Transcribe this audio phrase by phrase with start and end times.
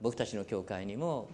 [0.00, 1.28] 僕たちの教会にも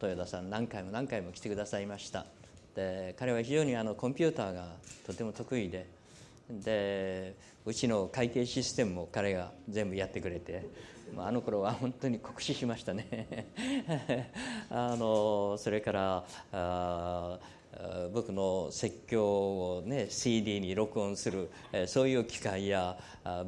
[0.00, 2.26] 豊田さん何回も何回も来てくださいました。
[2.74, 4.66] で彼は非常にあのコンピューターが
[5.06, 5.86] とても得意で
[6.50, 7.34] で
[7.64, 10.66] うちの会計システムも彼が全部やってくれて
[11.14, 13.48] まあの頃は本当に酷使しましたね。
[14.70, 17.38] あのそれからあ
[18.12, 19.24] 僕の説教
[19.78, 21.50] を、ね、CD に録音する
[21.86, 22.98] そういう機械や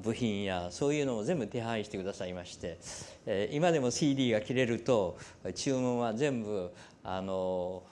[0.02, 2.78] 部品やそういうのを全部手配してくださいまして
[3.52, 5.18] 今でも CD が切れると
[5.54, 7.82] 注文は全部あの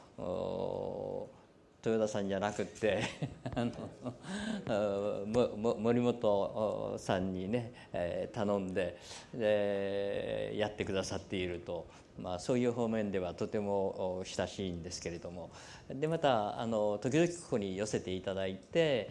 [1.85, 3.03] 豊田さんじゃなくて
[3.57, 5.27] あの
[5.79, 7.73] 森本さんにね
[8.33, 8.97] 頼んで
[9.35, 15.51] でやってくださっていると、まあ、そういう方面ではとても親しいんですけれども
[15.89, 19.11] でまたあの時々ここに寄せていただいて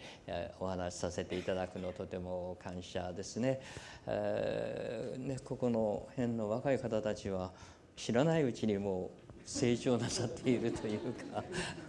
[0.58, 3.60] お話しさせていただくのとても感謝ですね。
[4.06, 7.52] えー、ねここの辺の若い方たちは
[7.96, 11.44] 知らないうちにもう成長なさっているというか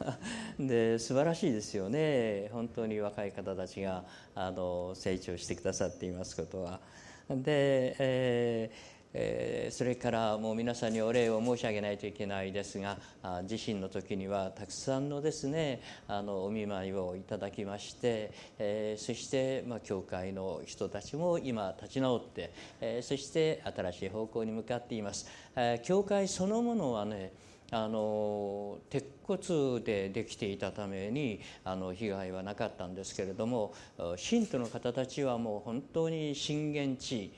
[0.60, 6.80] で素晴らしいですよね本当に若い方たちがあの成長してくださっていますことは。
[7.30, 12.98] で、えーえ、それからもう皆さんにお礼を申し上げないといけないですが
[13.44, 25.28] 自身の時にはたくさんのですねあのお見舞いをいただきまして、え、そして、まあ、教会の人たちも今立ち直って、え、そして新しい方向に向かっています。
[25.56, 27.32] え、教会そのものはね
[27.74, 33.74] あの鉄骨でできていたためにあの被害はなかったんですけれども
[34.16, 37.34] 信徒の方たちはもう本当に震源地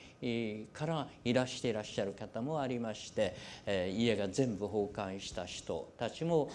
[0.72, 3.34] からいらしていらっしゃる方もありまして、
[3.66, 6.50] 家が全部崩壊した人たちも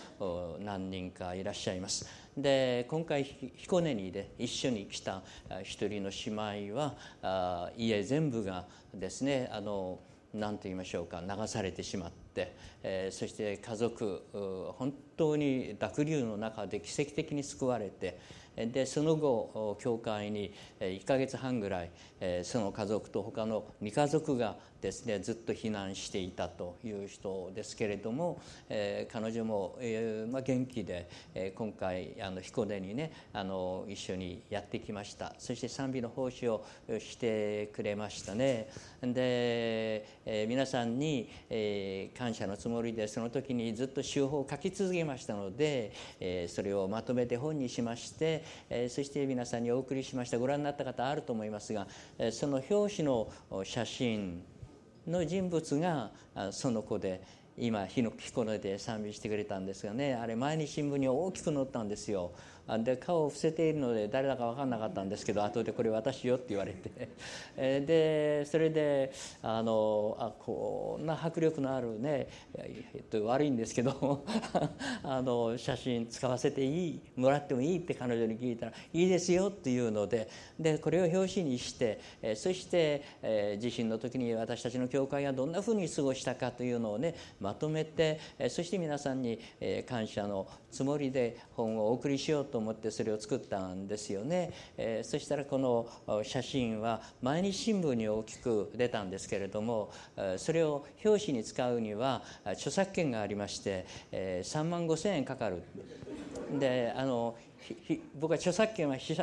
[0.59, 2.07] 何人かいらっしゃいます。
[2.37, 3.23] で今回
[3.57, 5.21] 彦根にで一緒に来た
[5.63, 9.99] 一人の姉妹は家全部がですねあの
[10.33, 12.30] 何と言いましょうか流されてしまって、
[12.83, 18.19] えー、そして家族本当に濁流の中で奇跡的に救われて
[18.55, 21.91] でその後教会に1か月半ぐらい
[22.43, 35.35] その家族と他の2家族がですねずっと避難していたという人ですけれども、えー、彼女も、えーまあ、元気で、えー、今回あの彦根にねあの一緒にやってきました。
[35.37, 36.65] そして賛美の奉仕を
[36.99, 38.69] してくれましたね。
[39.01, 50.37] で、えー、皆さんに、えー、感謝のつもりでその時にずっと手法を書き続けましたので、え、それをまとめて本にしまして、え、そして皆さんにお送りしました。
[50.37, 51.87] ご覧になった方あると思いますが、
[52.19, 53.27] え、その表紙の
[53.63, 54.43] 写真
[55.07, 56.11] の人物が
[56.51, 57.23] その子で
[57.57, 62.33] 今日の彦根で賛美してくれたんですがねあれ毎日新聞に大きく載ったんですよ。
[62.79, 67.09] で顔を伏せているので誰だか分かんなかったんですけど後でこれ私よって言われて。
[67.81, 69.11] でそれで
[69.41, 72.27] あのあこんな迫力のあるね、
[72.57, 74.23] えっと、悪いんですけど
[75.03, 80.27] あの写真使わせていいもらってもいいって彼女に聞いたらいいですよっていうので
[80.59, 81.99] でこれを表紙にして
[82.35, 83.01] そして、
[83.59, 89.39] 地震の時に私たちの教会がどんなふうに過ごしたかというのをねまとめてそして皆さんに
[89.87, 99.91] 感謝のつもりで本をお送りしようと思ってそれを作ったんですよね、えー、そしたらこの写真は毎日新聞に大きく出たんですけれども
[100.37, 105.63] それを表紙に使うには著作権がありまして、えー、3万5千円かかる。
[106.59, 107.35] であの
[108.19, 109.15] 僕は著作権は被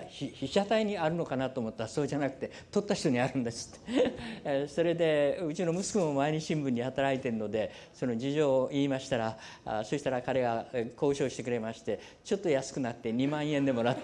[0.47, 4.69] 写体にあるのかなと思ったらそうじゃなくて取った人にあるんですって。
[4.69, 10.67] それでうちの息子も毎日新聞に働いてるのでその事情を言いましたらそしたら彼が
[11.01, 14.03] 交渉してくれましてちょっと安くなって2万円でもらって。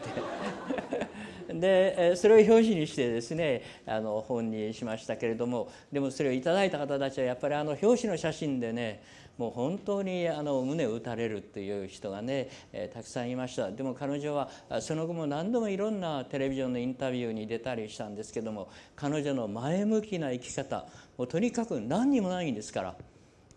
[1.61, 9.03] でそれを表紙にしてですねあの本にしましたけれどもでもそれをいただいた方たちはやっぱりあの表紙の写真でね
[9.39, 13.71] もう本当にあの胸を打たれるっていう人がね、えー、たくさんいました。
[13.73, 14.49] でも彼女は
[14.81, 20.87] その後も何度もいろんなテレビジョンのインタビューに出たりしたんですけども彼女の前向きな生き方
[21.19, 22.95] もうとにかく何にもないんですから。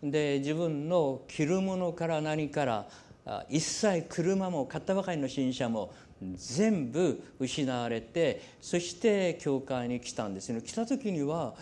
[0.02, 2.88] で自分の着るものから何から
[3.48, 5.92] 一切車も買ったばかりの新車も
[6.36, 11.54] 全部失われてそして教会に来たんですね来た時には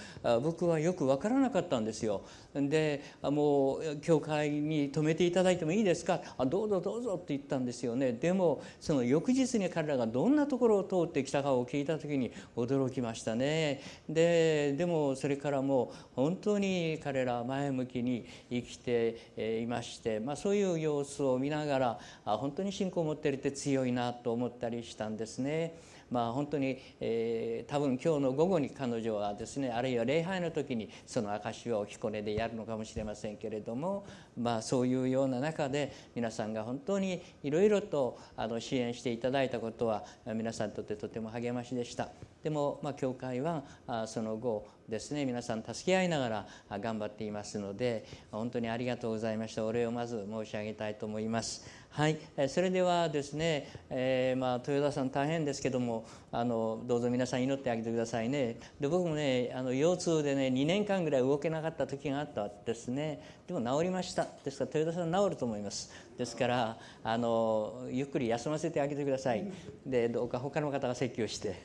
[0.42, 2.22] 僕はよく分からなかったんですよ。
[2.56, 6.20] でもう教会に泊めていただいてもいいですか？
[6.38, 8.12] あどうぞどうぞって言ったんですよね。
[8.12, 13.82] でもその翌日に彼らがどんなところを通ってきたかを聞いた時に驚きましたね。
[14.08, 25.78] ででもそれからもう本当に彼らは前向きに生きていまして、まあ、そういう様子を見ながら本当に信仰を持っているって強いなと思ったりしたんですね。
[26.10, 34.06] まあ本当に、えー、多分今日の午後に彼女はですねあるいは礼拝の時にその証しを彦根でやるのかもしれませんけれども、
[34.36, 42.08] まあ、そういうような中で皆さんが本当にいろいろとあの支援していただいたことは皆さんにとってとても励ましでした。
[42.46, 43.64] でも、まあ、教会は
[44.06, 46.46] その後ですね皆さん助け合いながら
[46.78, 49.64] 頑張っていますので本当にありがとうございました。
[49.64, 51.66] お礼をまず申し上げたいと思います。
[51.90, 58.60] はい、それではですね、えー、まあ、豊田さん大変ですけどもあのどうぞ皆さん祈ってあげてくださいね。
[58.78, 63.20] で僕もねあの腰痛でね2年間ぐらい動けなかった時があったですね。
[63.48, 64.28] でも治りました。
[64.44, 65.90] ですから豊田さん治ると思います。
[66.16, 69.50] ですからあのゆっくり休ませてあげてください。
[69.84, 71.56] でどうか他の方が説教して。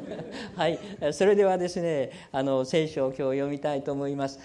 [0.54, 0.78] はい。
[1.12, 4.38] それではですねあの聖書を今日読みたいと思います。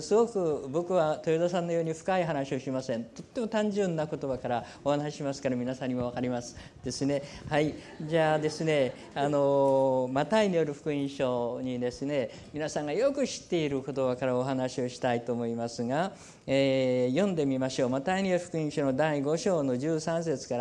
[0.00, 3.04] すごく僕は豊田さんのように深い話をしません。
[3.04, 6.56] とっても単純な言葉からお話ししますから皆さんにも分かります。
[6.84, 7.22] ですね。
[7.48, 7.74] はい。
[8.02, 16.12] じゃあですねあのマタイによる福音書にですね皆さんがよく知っている言葉からお話をしたいと思いますが、
[16.46, 17.88] えー、読んでみましょう。
[17.88, 20.56] マタイによる福音書の第第5章の13節か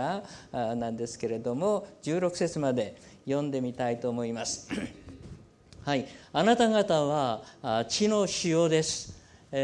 [0.51, 2.95] らなんですけれども16節まで
[3.25, 4.69] 読んでみたいと思います。
[5.83, 7.41] はい、あなた方は
[7.89, 9.19] 血の塩です。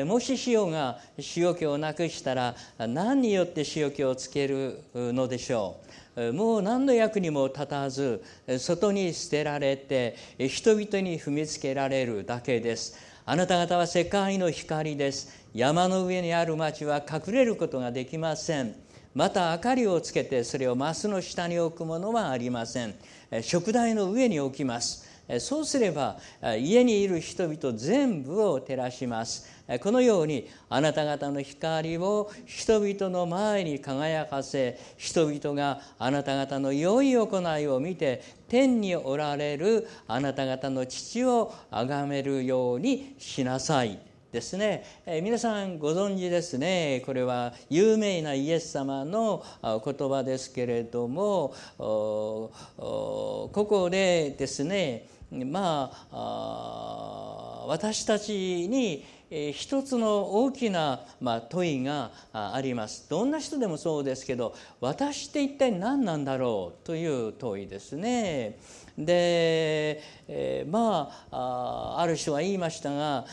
[0.08, 0.98] もし塩が
[1.36, 5.80] 塩気をなくしたら何によって塩気をつけるのでしょ
[6.16, 6.34] う？
[6.34, 8.24] もう何の役にも立たず
[8.58, 18.76] 外に捨てられて人々に踏みつけられるだけですあなた方は世界の光です山の上にある町は隠れることができません。
[19.14, 22.96] また明かりをつけてそれをマスの下に置くものはありません。
[23.42, 25.10] 食台の上に置きます。
[25.40, 26.18] そうすれば
[26.58, 29.50] 家にいる人々全部を照らします。
[29.82, 44.11] このようにあなた方の光を人々の前に輝かせ人々があなた方の良い行いを見て天におられるあなた方の父を崇めるようにしなさい。
[44.32, 47.04] ですね、えー、皆さんご存知ですね。
[47.06, 52.50] これは有名なイエス様の言葉ですけれどもこ
[53.52, 55.08] こでですね。
[55.32, 68.58] まあ私たちに一つの大きな、ま、問いがありますどんな人でもそうですけど私って一体何なんだろうという問いですね。
[68.98, 73.26] で、え、まあある人は言いましたが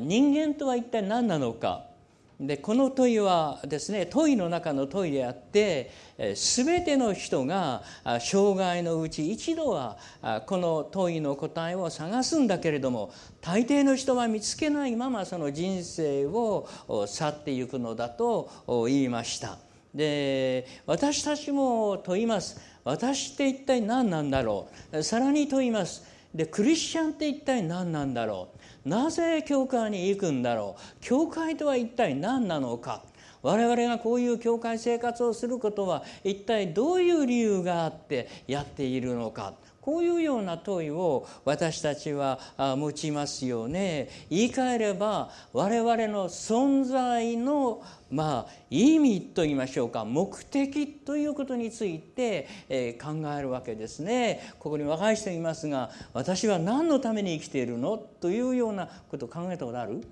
[0.00, 1.93] 人間とは一体何なのか
[2.40, 5.90] でこの問いはですね問いの中の問いであって
[6.34, 7.82] 全ての人が
[8.20, 9.98] 生涯のうち一度は
[10.46, 16.68] この問いの答えを探すんだけれども大抵の人は見つけないままその人生を
[17.06, 18.50] 去っていくのだと
[18.88, 19.58] 言いました。
[19.94, 22.60] で私たちも問います。
[22.82, 25.02] 私って一体何なんだろう。
[25.02, 26.13] さらに問います。
[26.34, 28.48] でクリスチャンって一体何なんだろ
[28.84, 28.88] う？
[28.88, 30.82] なぜ教会に行くんだろう？
[31.00, 33.02] 教会とは一体何なのか？
[33.42, 39.54] 我々がこういう教会生活をすることは一体どういう理由があってやっているのか？
[39.84, 44.08] こういうような問いを私たちは持ちますよね。
[44.30, 53.08] 言い換えれば我々の存在のまあ意味と言いましょうか目的ということについて、え考
[53.38, 54.54] えるわけですね。
[54.58, 57.98] ここに若い人いますが私は何のために生きているの？
[57.98, 60.02] というようなことを考えたことある？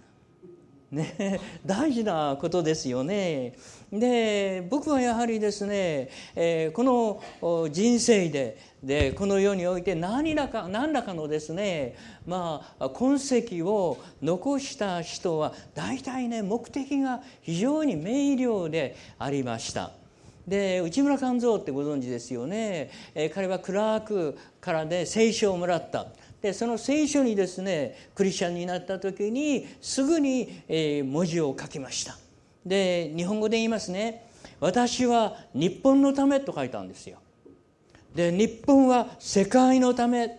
[0.90, 3.54] ね、大事なことですよね。
[3.92, 6.82] で僕はやはりですね、えー、こ
[7.42, 11.94] の人生ででこの世において何らか何らかのですね
[12.26, 19.92] まあ痕跡を残した人は大体ね目的が非常に明瞭でありました。
[20.48, 26.06] で内村勘三ってご存知ですよね、えー、彼はクラークからで、ね、聖書をもらった。
[26.40, 32.21] でその聖書にですねクリスチャンになった時にすぐに、えー、文字を書きました。
[32.64, 34.28] で日本語で言いますね。
[34.60, 37.18] 私は日本のためと書いたんですよ。
[38.14, 40.38] で日本は世界のため。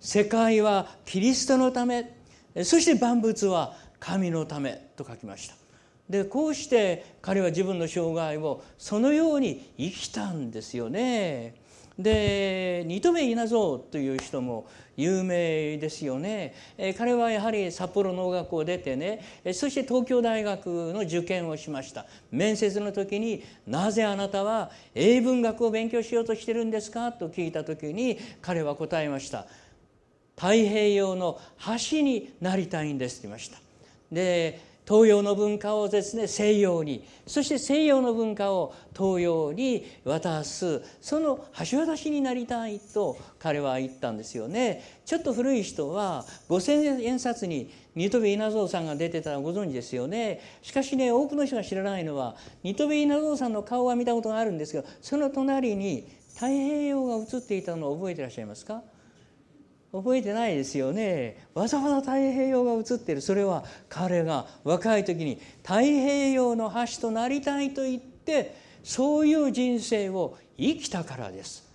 [0.00, 2.16] 世界はキリストのため。
[2.64, 5.54] そして万物は神のためと書きました。
[6.08, 11.54] でこうして彼は自分の生涯をそのように生きたんですよね。
[11.98, 14.66] で二戸目稲造という人も
[15.00, 19.20] 有名ですよね、え彼はやはり札幌農学を出てね
[19.52, 22.06] そして東京大学の受験をしました。
[22.30, 29.46] 面接の時に「なぜあなたは英文学を勉強しようとしてるんですか?」と聞いた時に彼は答えました
[30.36, 31.38] 「太平洋の
[31.90, 33.58] 橋になりたいんです」と言いました。
[34.12, 44.82] で東洋の文化をですね西洋にそして西洋の文化を東洋に渡すその橋渡しになりたいと彼は言ったんですよね。
[45.06, 50.40] ちょっと古い人は五千円札にニトビ稲造さんが出てたらご存知ですよね。
[50.60, 58.82] しかしね多くの人が知らないのはニトビ稲造さんの顔は見たことがあるんですけどその隣に太平洋が映っていたのを覚えてらっしゃいますか？
[59.92, 61.46] 覚えてないですよね。
[61.54, 63.20] わざわざ太平洋が映ってる。
[63.20, 68.54] それは彼が若い時に太平洋の橋となりたいと言って
[68.84, 71.68] そういう人生を生きたからです。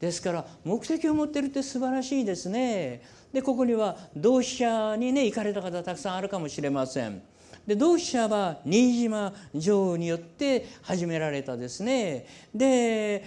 [0.00, 3.02] ですから目的を持ってるって素晴らしいですね。
[3.32, 7.22] でここには同志社にね行かれた方たくさんあるかもしれません。
[7.66, 12.26] で同志社は新島女王によって始められたですね。
[12.54, 13.24] で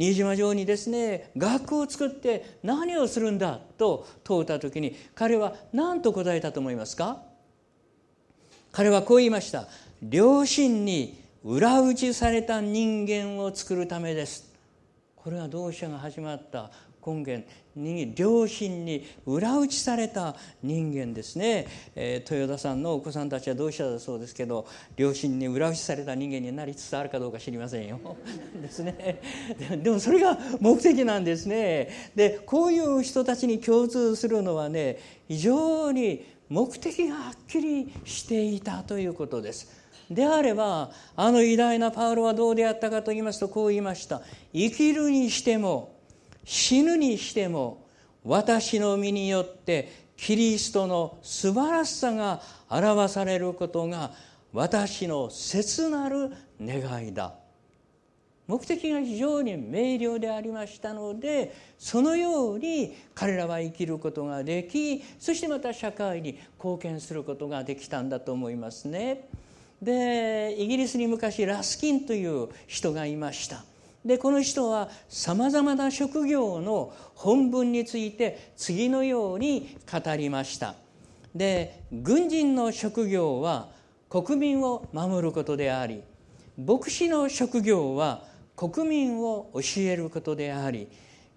[0.00, 7.22] 新島城にですね学を作って何をするんだと問うた時に彼は何と答えたと思いますか？
[8.72, 9.68] 彼はこう言いました。
[10.10, 14.50] 良心に裏打ちされた人間を作るためです。
[15.16, 16.70] これは同志社が始まった
[17.06, 17.46] 根源。
[17.82, 28.00] に良心に裏打ちされた人間ですね、えー、豊田さんのお子さんたちは同志社だそうですけど良心に裏打ちされた人間になりつつあるかどうか知りませんよ。
[28.60, 29.20] ですね。
[29.82, 31.88] でもそれが目的なんですね。
[32.14, 39.80] でこういう人たちに共通するのはね非常に目的がはっきりしていたということです。
[40.10, 44.22] であればあの偉大なパウロはどうであったかと言いますとこう言いました。
[44.52, 45.99] 生きるにしても
[46.50, 47.86] 死ぬにしても
[48.24, 54.10] 私の身によってキリストの素晴らしさが表されることが
[54.52, 57.34] 私の切なる願いだ
[58.48, 69.28] 目的が非常に明瞭でありましたのでそのように彼らは生きることができそしてまた社会に貢献することができたんだと思いますね。
[69.80, 73.69] でイギリスに昔ラスキンという人がいました。
[74.04, 80.74] でこの人はさまざまな職業の本文について次のように語りました。
[81.34, 83.68] で軍人の職業は
[84.08, 86.02] 国民を守ることであり
[86.58, 88.24] 牧師の職業は
[88.56, 90.88] 国民を教えることであり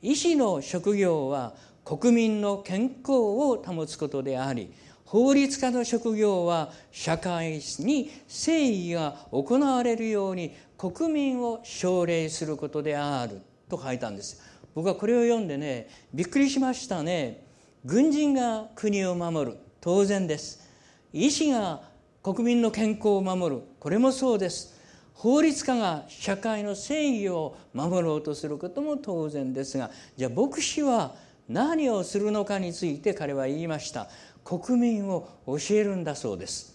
[0.01, 1.53] 医師の職業は
[1.85, 4.73] 国民の健康を保つことであり
[5.13, 13.39] 法律家の職業は社会に誠意が行われるように国民を奨励することである
[13.69, 14.41] と書いたんです。
[14.73, 17.45] 僕はこれを読んでねびっくりしましたね。
[17.85, 19.57] 軍人が国を守る。
[19.81, 20.67] 当然です。
[21.13, 21.81] 医師が
[22.23, 23.61] 国民の健康を守る。
[23.79, 24.81] これもそうです。
[25.13, 31.13] 法律家が社会の正義を守ろうとすることも当然ですがじゃあ牧師は
[31.47, 34.07] 何をするのかについて彼は言いました。
[34.43, 36.73] 国民を教えるんだそうです。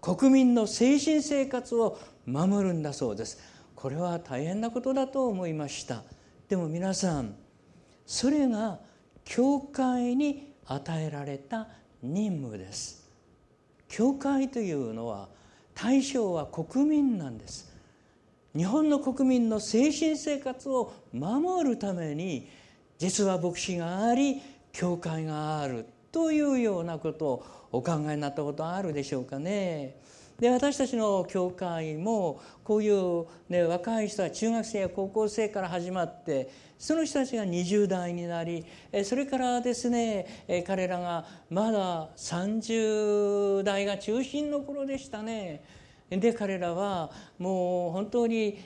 [0.00, 3.38] 国民の精神生活を守るんだそうです。
[3.74, 6.02] これは大変なことだと思いました。
[6.48, 7.34] でも皆さん
[8.06, 8.78] それが
[9.24, 11.68] 教会に与えられた
[12.02, 13.08] 任務です。
[13.88, 15.28] 教会というのは
[15.74, 17.72] 対象は国民なんです。
[18.56, 22.48] 日本の国民の精神生活を守るために
[22.98, 24.40] 実は牧師があり
[24.72, 25.86] 教会がある。
[26.14, 29.96] というようなことをお考えになったことあるでしょうかね。
[30.38, 38.64] で私たちの教会もこういう、ね、若い人は中学生や高校生から始まってその人たちが20代になり
[39.04, 45.64] それからですね彼らがまだ30代が中心の頃でしたね。
[46.10, 48.58] で彼らはもう本当に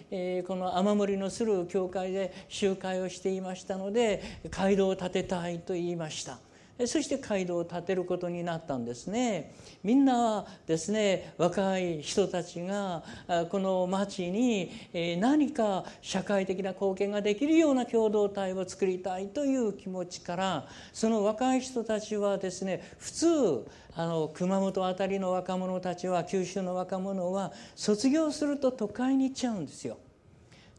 [0.47, 6.41] この雨漏りのする教会で集会をしていましたので街道を建てたいと言いました。
[6.87, 13.03] そして街道を建てることになったんですねみんなですね若い人たちが
[13.51, 14.71] この町に
[15.19, 23.67] 何か社会的な貢献ができるような共同体を作りたいという気持ちからその若い人たちはですね普通
[23.97, 29.99] あの熊本辺りの若者たちは九州の若者は卒業すると都会に行っちゃうんですよ。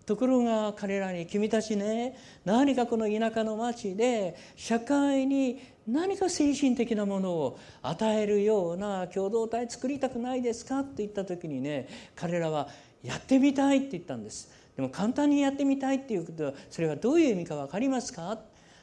[0.09, 12.69] ところが彼らに君たちね何かこの田舎の町で社会に何か精神的なものを与えるような共同体作りたくないですかって言った時にね彼らは
[13.03, 14.51] やってみたいって言ったんです。
[14.75, 18.39] でも簡単にやってみたいっていうことはそれはどういう意味か分かりますか？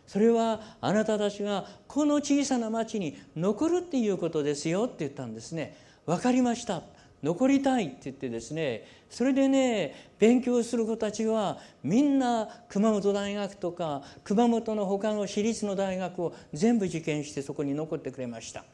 [0.06, 5.76] それはあなたたちがこの小さな町に残るっていうことですよって言ったんですね。
[6.06, 6.82] 分かりました。
[7.22, 18.64] 残りたいって言ってですねそれでね勉強する子たちはみんな熊本大学とか熊本の他の私立の大学を全部受験してそこに残ってくれました。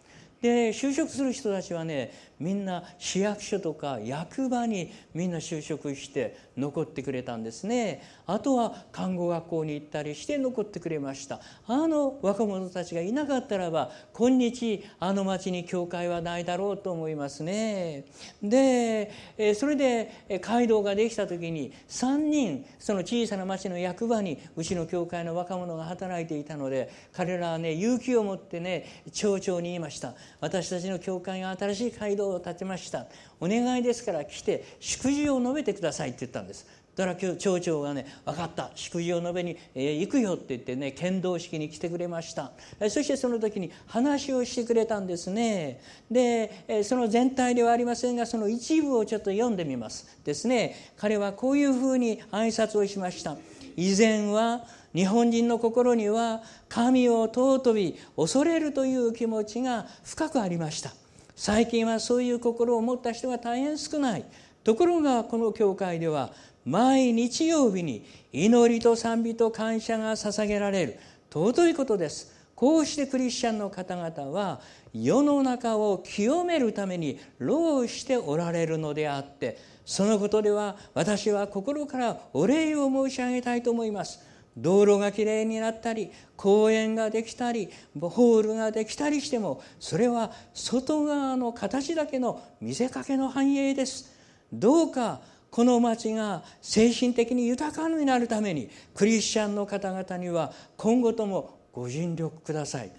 [0.42, 8.02] で就職する人たちはねみんな市役所とか役場にみんな就職して残ってくれたんですね。
[8.26, 11.40] あとは看護学校に行ったりして残ってくれました。
[11.66, 18.04] あの若者たちがいなかったらば今日あの町に教会はないだろうと思いますね。
[18.42, 19.10] で
[19.54, 30.14] それで街道ができた時に3人その小さな町の役場にうちの教会の若者が働いていたので彼らはね勇気を持ってね町長に言いました。
[30.40, 33.06] 私たちの教会が新しい街道を建てました。
[33.40, 36.81] お願いですから来て祝辞を述べてくださいって言ったんです。
[36.94, 38.70] だから町長がね分かった。
[38.74, 42.52] 祝辞を述べに、え行くよって言ってね剣道式に来てくれました。
[42.90, 45.80] そしてその時に話をしてくれたんですね。
[46.10, 50.18] でその全体ではありませんがその一部をちょっと読んでみます。
[50.24, 50.92] ですね。
[50.98, 53.36] 彼はこういうふうに挨拶をしました。
[53.76, 60.92] 以前は日本人の心には神を尊び恐れるという気持ちが深くありました。
[61.34, 64.24] 最近はそういう心を持った人が大変少ない。
[64.64, 66.32] ところがこの教会では
[66.64, 70.98] 毎日曜日に祈りと賛美と感謝が捧げられる
[71.32, 72.32] 尊いことです。
[72.54, 74.60] こうしてクリスチャンの方々は
[74.94, 84.20] 世の中を清めるために労しておられるのであってそのことでは私は心からお礼を申し上げたいと思います。
[84.56, 94.21] 道路がきれいになったり公園ができたりホールができたりしてもそれは外側の形だけの見せかけの繁栄です。
[94.52, 102.90] どうかこの町が精神的に豊かになるためにクリスチャンの方々には今後ともご尽力ください。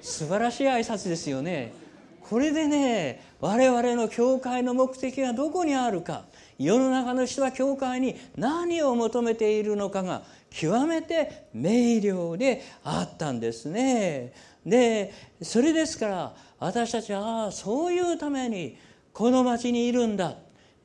[0.00, 1.72] 素晴らしい挨拶ですよね。
[2.28, 6.26] これでね我々の教会の目的がどこにあるか。
[6.58, 14.32] 世の中の人は教会に何を求めているのかが極めて明瞭であったんですね。
[14.66, 15.12] で
[15.42, 18.76] それですから私たちはあそういうために
[19.12, 20.36] この町にいるんだ。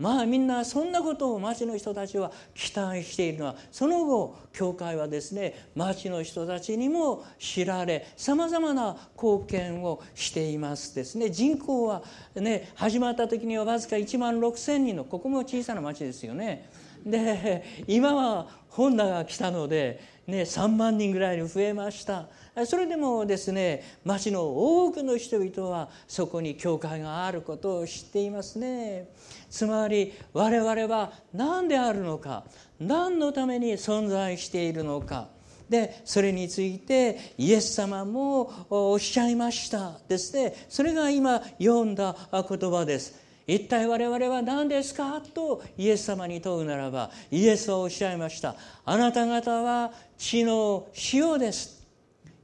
[0.03, 12.03] まあみんなそんなことを町の人たちは期待しているのはその後教会はですね町の人たちにも知られさまざまな貢献をしていますですね人口は
[12.35, 16.69] ね始まった時にはわずか1万6千人のここも小さな町ですよね。
[17.05, 22.27] で今は本田が来たので、ね、3万人ぐらいに増えました
[22.67, 29.09] それでもですね町の多くの人々はそこに教会があることを知っていますね。
[29.49, 32.43] つまり我々は何であるのか
[32.79, 35.29] 何のために存在しているのか。
[35.69, 39.93] でそれについてイエス様もおっしゃいました。
[40.07, 40.53] ですね。
[40.69, 43.19] それが今読んだ言葉です。
[43.47, 45.21] 一体我々は何ですか？
[45.33, 48.55] とイエス様に問うならばイエスはおっしゃいました。
[48.85, 51.82] あなた方は地の塩です。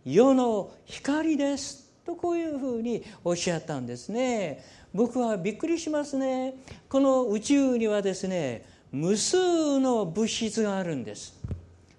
[0.05, 1.89] 世の光です。
[2.05, 4.63] とこういうふうにおっしゃったんですね。
[4.93, 6.55] 僕はびっくりしますね。
[6.89, 11.37] この宇宙にはですね無数の物質があるんです。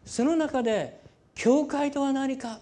[0.04, 1.00] その中で
[1.34, 2.60] 教会とは何か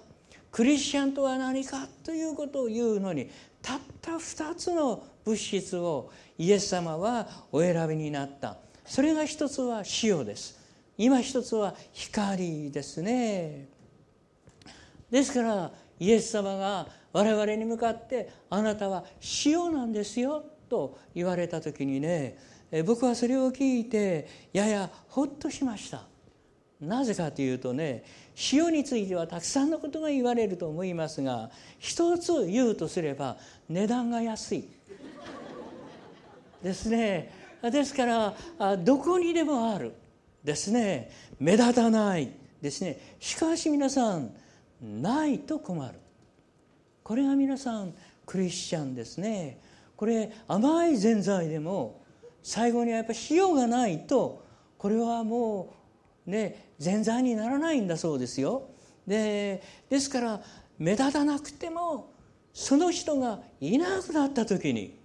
[0.51, 3.31] クリスチャンとは何かということを言うのに
[3.62, 8.57] たった2つの物質をイエス様はお選びになった。
[8.85, 10.59] それが一つは塩です。
[10.98, 13.78] 今一つは光ですね。
[15.11, 19.05] ですからイエス様が我々に向かって「あなたは
[19.44, 22.37] 塩なんですよ」と言われた時にね
[22.85, 26.07] 僕はそれを聞いてややほっとしました。
[26.81, 28.05] なぜかというとね
[28.53, 33.37] 塩についてはたくさんのことが言われると思いますが一つ言うとすれば
[33.68, 34.64] 値段が安い。
[36.62, 37.33] ですね。
[37.62, 39.92] ですからどこにでもある。
[40.44, 41.11] ですね。
[41.40, 42.31] 目立たない。
[42.61, 43.16] ですね。
[43.18, 44.33] しかし皆さん
[44.83, 45.95] ないと困る。
[47.03, 47.95] これが皆さん
[48.27, 49.61] クリスチャンですね。
[49.97, 52.03] これ甘いぜんざいでも
[52.43, 55.75] 最後にはやっぱり塩がないとこれはも
[56.27, 58.69] うねぜんざいにならないんだそうですよ。
[59.07, 60.41] でですから
[60.79, 62.12] 目立たなくても
[62.53, 64.99] その人がいなくなった時に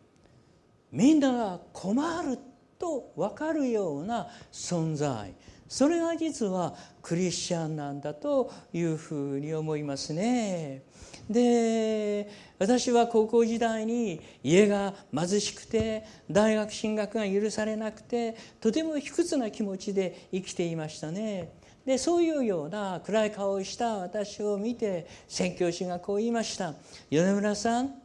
[0.91, 2.37] みんなが困る
[2.77, 5.33] と分かるような存在。
[5.73, 10.83] それが実はクリスチャンなんだというふうに思いますね。
[11.27, 21.53] で私は高校時代に家が貧しくて大学進学が許されなくてとても卑屈な気持ちで生きていましたね。
[21.87, 26.75] でそういうような暗い顔をした私を見て宣教師がこう言いました
[27.09, 27.95] 「米村さん、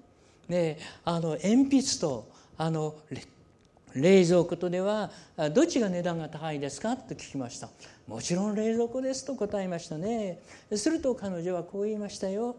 [0.49, 2.95] ね、あの鉛筆とあの
[4.01, 5.11] 冷蔵庫とでは
[5.55, 6.97] どっちが値段が高いですか？
[6.97, 7.69] と聞きました
[8.07, 10.41] もちろん冷蔵庫ですと答えましたね
[10.75, 12.57] すると彼女はこう言いましたよ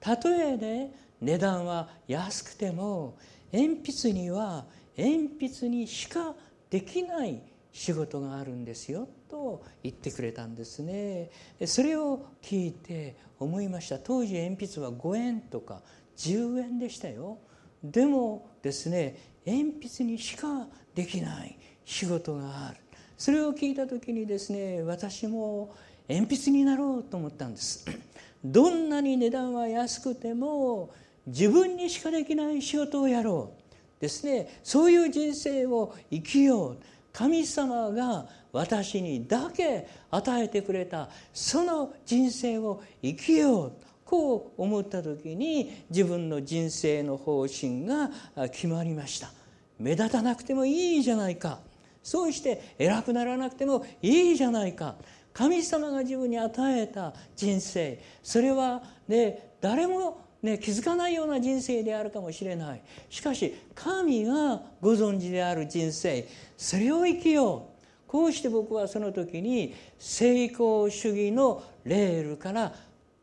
[0.00, 3.16] たとえね値段は安くても
[3.52, 4.64] 鉛筆には
[4.96, 6.34] 鉛筆にしか
[6.70, 11.30] できない仕事があるんですよと言ってくれたんですね。
[11.64, 15.80] それを聞いて思いました当時鉛筆は5円とか
[16.18, 17.38] 10円でしたよ。
[17.82, 22.76] でもですね鉛筆にしかできない仕事がある。
[23.16, 25.74] それを聞いた時にですね私も
[26.08, 27.84] 鉛筆になろうと思ったんです。
[28.44, 30.90] どんなに値段は安くても
[31.26, 34.58] 自分にしかできない仕事をやろうですね。
[34.62, 36.78] そういう人生を生きよう。
[37.12, 43.72] 神様が私にだけ与えてくれたその人生を生きよう。
[44.12, 48.10] こう思った時に自分の人生の方針が
[48.50, 49.30] 決まりました。
[49.78, 51.60] 目立たなくてもいいじゃないか。
[52.02, 54.96] そうして偉くならなくてもいいじゃないか。
[55.32, 57.98] 神様が自分に与えた人生。
[58.22, 62.82] それはね誰もね、気づかないような人生であるかもしれない。
[63.08, 66.28] しかし神がご存知である人生。
[66.58, 67.82] それを生きよう。
[68.06, 72.74] こうして僕はその時に成功主義のレールから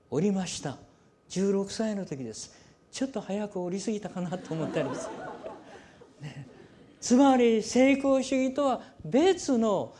[0.10, 0.78] 降りました。
[1.30, 2.54] 16歳の時です。
[2.91, 5.10] ちょっと早く降りすぎたかなと思ったりです、
[6.22, 6.48] ね、
[7.00, 9.93] つまり成功主義とは別の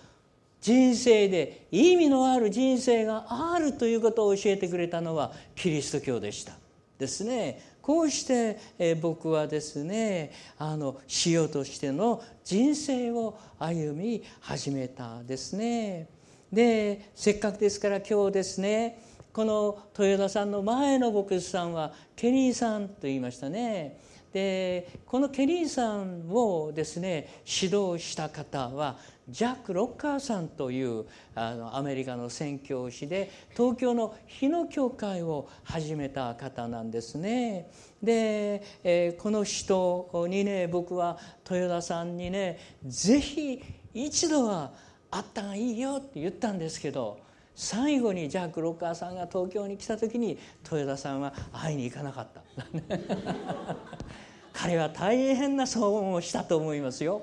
[0.60, 6.54] 人生で意味のある人生があるということを教えてくれたのはキリスト教でした。
[6.98, 7.62] ですね。
[7.82, 16.08] こうして、え僕はですねあの塩としての人生を歩み始めたですね。
[16.52, 19.00] でせっかくですから今日ですね
[19.34, 24.00] この豊田さんの前の牧師さんはケニーさんと言いましたね
[24.34, 37.70] でこのケニーさんをですね指導した方はジャック・ロッカーさんというあのアメリカの宣教師で東京の日野教会を始めた方なんですね。
[38.02, 43.62] で、えー、この人にね僕は豊田さんにねぜひ
[43.94, 44.72] 一度は
[45.12, 47.20] 会ったがいいよって言ったんですけど
[47.62, 52.42] 最後にジャック・ロッカーさんが東京に来た時に豊田さんは会いに行かなかった。
[54.54, 57.22] 彼は大変な騒音をしたと思いますよ。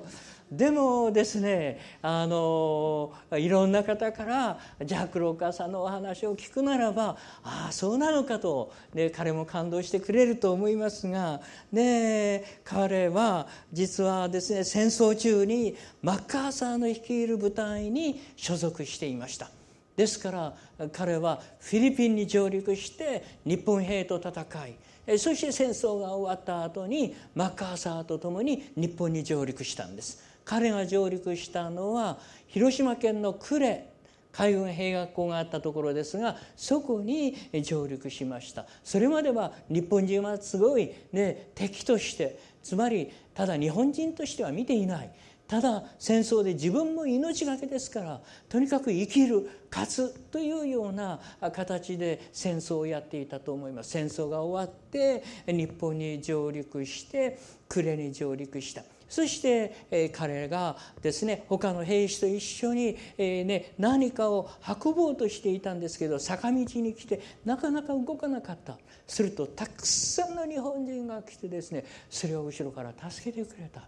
[0.51, 19.56] でもですねあのいろんな方からジャック・ローカーさんのお話を聞くならばああそうなのかと、ね、彼も感動してくれると思いますが、ね、彼は実はですね戦争中にマッカーサーの率いる部隊に所属していました。
[19.97, 20.53] ですから
[20.93, 30.21] 彼はフィリピンに上陸して日本兵と戦いそして戦争が終わった後にマッカーサーと共に日本に上陸したんです。
[30.43, 33.85] 彼が上陸したのは広島県の呉
[34.31, 38.65] 海軍兵学校があったところですがそこに上陸しました。
[38.83, 45.11] それまでは日本人はすごい、ね、敵としてつまりただ日本人としては見ていない。
[45.47, 51.19] ただ戦争で自分も命がけですからとにかく生きる勝つというような
[51.53, 53.91] 形で戦争をやっていたと思います。
[53.91, 58.83] 戦争が終わって日本に上陸して呉に上陸した。
[59.09, 64.49] そして、えー、彼がですね他の兵士と一緒に、えーね、何かを
[64.83, 68.77] 運ぼうとしていたんですけど坂道に来てなかなか動かなかった。
[69.05, 73.87] するとたくさんの日本人が来てですねそれを後ろから助けてくれた。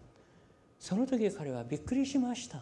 [0.79, 2.61] その時彼はびっくりしました。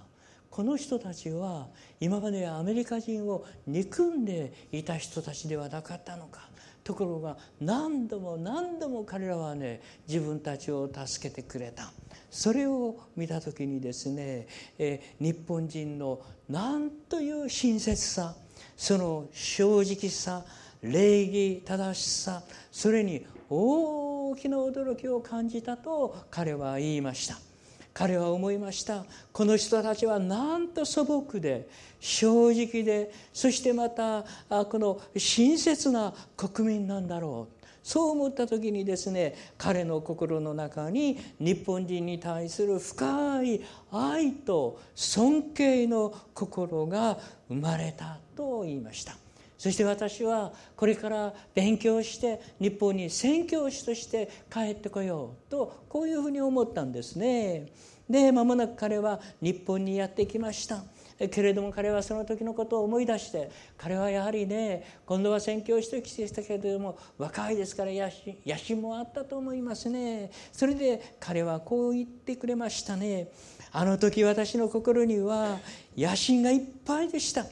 [0.49, 1.67] この人たちは
[1.99, 6.49] 今までアメリカ人を憎んでいた人たちではなかったのか。
[6.83, 11.91] ところが何度も何度も彼らはね自分たちを助けてくれた。
[12.31, 18.35] それを見た時にですね、え日本人の何という親切さ
[18.75, 20.43] その正直さ
[20.81, 27.46] 礼儀正しさそれに大きな驚きを感じたと彼は言いました。
[27.97, 29.05] 彼は思いました。
[29.33, 31.67] この人たちはなんと素朴で
[31.99, 34.23] 正直でそしてまた
[34.65, 37.65] この親切な国民なんだろう。
[37.81, 49.26] そう思った時にですね彼の心の中に日本人に対する深い愛と尊敬の心が生まれたと言いました。
[49.57, 57.71] そして私はこれから勉強して日本に宣教師として帰ってこようとこういうふうに思ったんですね。
[58.09, 60.83] で間もなく彼は日本にやってきました。
[61.31, 70.29] けれども彼はその時のことを思い出して彼はやはりね今度は宣教師と帰省したけれども若いですから野心もあったと思いますね。
[70.51, 73.31] それで彼はこう言ってくれましたね。
[73.71, 75.57] あの時私の心には
[75.97, 77.45] 野心がいっぱいでした。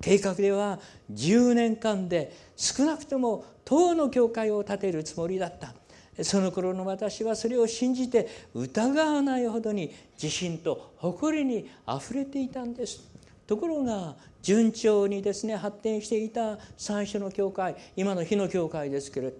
[0.00, 0.78] 計画では
[1.12, 5.74] 10年間で少なくとも党の教会を建てるつもりだった。
[6.22, 13.00] その頃の私はそれを信じて疑わないほどに自信と誇りにあふれていたんです。
[13.46, 19.32] ところが順調にですね発展していた最初の教会今の日の教会ですけれ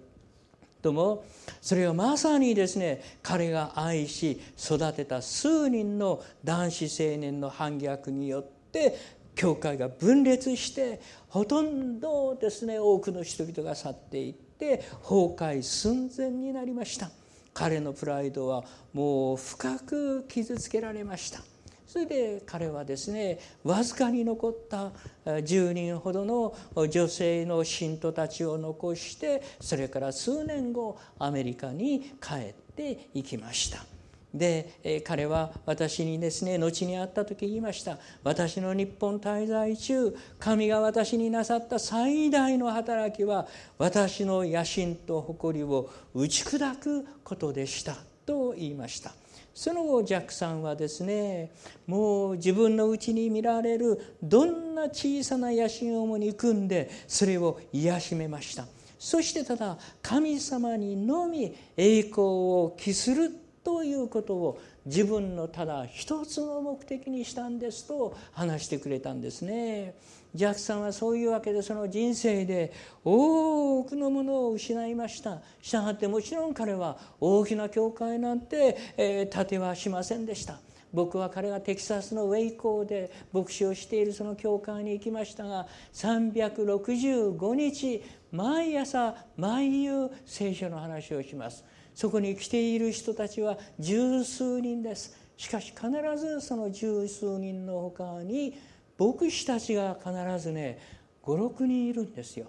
[0.81, 1.23] ども
[1.61, 8.97] それはまさにですね彼が愛し育てた数人の男子青年の反逆によって
[9.41, 17.09] 教会が分裂してほとんどですね多くの人々が去っていって崩壊寸前になりました。
[17.51, 21.41] 彼のプライドはもう深く傷つけられました。
[21.87, 24.91] それで彼はですねわずかに残った
[25.25, 26.55] 10人ほどの
[26.87, 33.90] 女性の信徒たちを残してそれから数年後アメリカに帰っていきました。
[34.33, 37.97] で彼は私にですね後に会った時言いました。
[38.23, 47.97] 私の日本滞在中神が私になさった最大の働きは私の野心と誇りを打ち砕くことでした。
[48.25, 49.11] と言いました。
[49.53, 51.51] その後ジャックさんはですね
[51.85, 58.65] もう自分のうちに見られるどんな小さな野心をも憎んでそれを癒しめました。
[58.97, 63.31] そしてただ神様にのみ栄光を期する
[63.63, 69.95] ということを自分のただ一つの目的にしたんですと話してくれたんですね。
[70.33, 72.71] ジャックさんはそういうわけでその人生で
[73.03, 75.41] 多くのものを失いました。
[75.61, 80.59] したがってもちろん彼は大きな教会なんて、えー、建てはしませんでした。
[80.93, 91.63] 僕は彼がテキサスのウェイ校で牧師をしているその教会に行きましたが365日毎朝毎夕聖書の話をします。
[91.93, 95.17] そこに来ている人たちは十数人です。
[95.37, 98.55] しかし必ずその十数人のほかに
[98.97, 100.79] 牧師たちが必ずね
[101.23, 102.47] 56人いるんですよ。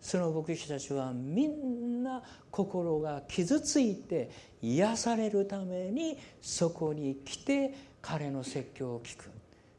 [0.00, 9.30] その牧師たちはみんな心が傷ついて癒されるためにそこに来て彼の説教を聞く。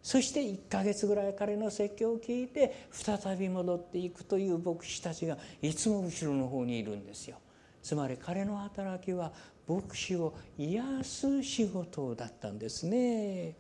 [0.02, 7.38] そして1ヶ月ぐらい彼の説教を聞いて再び戻っていくという牧師たちがいつも後ろの方にいるんですよ。
[7.84, 9.32] つまり彼の働きは
[9.68, 13.56] 牧師を癒す仕事だったんですね。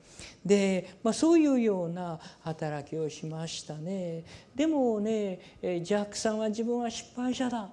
[0.45, 4.23] で、まあ、そういうような働きをしましたね。
[4.55, 7.69] でもねジャックさんは自分は失敗者だ。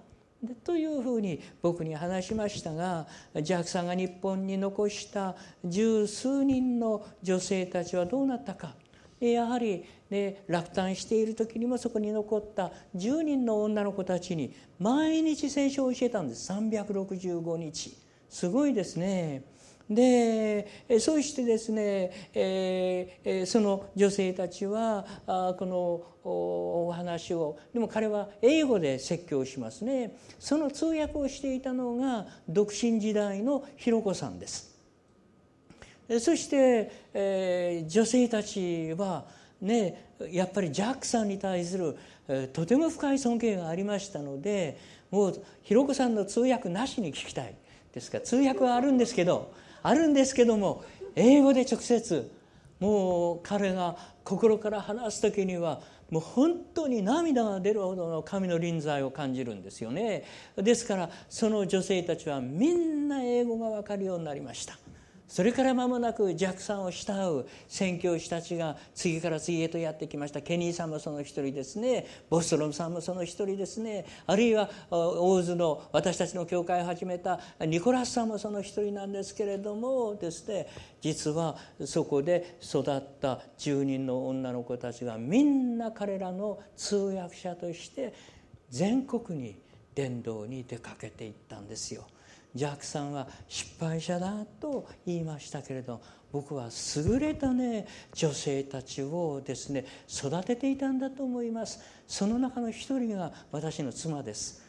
[0.65, 3.07] というふうに僕に話しましたが
[3.43, 8.75] ジャックさんが日本に残した十数人の女性たちはどうなったか。
[9.21, 16.53] やはり、ね、落胆している時にもそこに残った10人の女の子たちに毎日聖書を教えたんです。
[16.53, 17.97] 365日。
[18.29, 19.45] すごいですね。
[19.89, 20.69] で
[21.01, 27.59] そしてですね、えー、その女性たちはあこのお話を。
[27.73, 30.17] でも彼は英語で説教しますね。
[30.39, 34.71] その通訳をしていたのが独身時代のひろこさんです。
[36.21, 39.27] そして、えー、女性たちは
[39.61, 41.97] ねやっぱりジャックさんに対する、
[42.53, 44.79] とても深い尊敬がありましたので
[45.11, 47.55] もうひろこさんの通訳なしに聞きたい
[47.93, 50.85] ですから通訳はあるんですけどあるんですけども
[51.17, 52.31] 英語で直接
[52.79, 60.25] もう彼が心から話す時にはもう本当に涙が出るほどの神の臨在を感じるんですよね。
[60.57, 64.77] ですからその女性たちはみんな英語が分かるようになりました。
[65.31, 70.43] それから間もなく弱さを慕う宣教師たちが次から次へとやってきました。
[70.43, 72.05] ケニーさんもその一人ですね。
[72.29, 74.05] ボストロンさんもその一人ですね。
[74.27, 80.67] あるいは大津の私たちの教会を始めたニコラスさんもその一人なんですけれどもですね。
[81.01, 82.85] 実はそこで育っ
[83.21, 88.13] た10人の女の子たちがみんな彼らの通訳者として
[88.69, 89.55] 全国に
[89.95, 92.03] 伝道に出かけていったんですよ。
[92.55, 96.01] ジャックさんは失敗者だと言いましたけれど
[96.33, 101.81] 僕は優れたね女性たちをですね育てていたんだと思います。
[102.07, 104.63] その中の一人が私の妻です。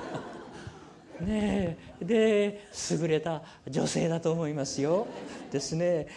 [1.20, 5.06] ねで優れた女性だと思いますよ。
[5.50, 6.08] ですね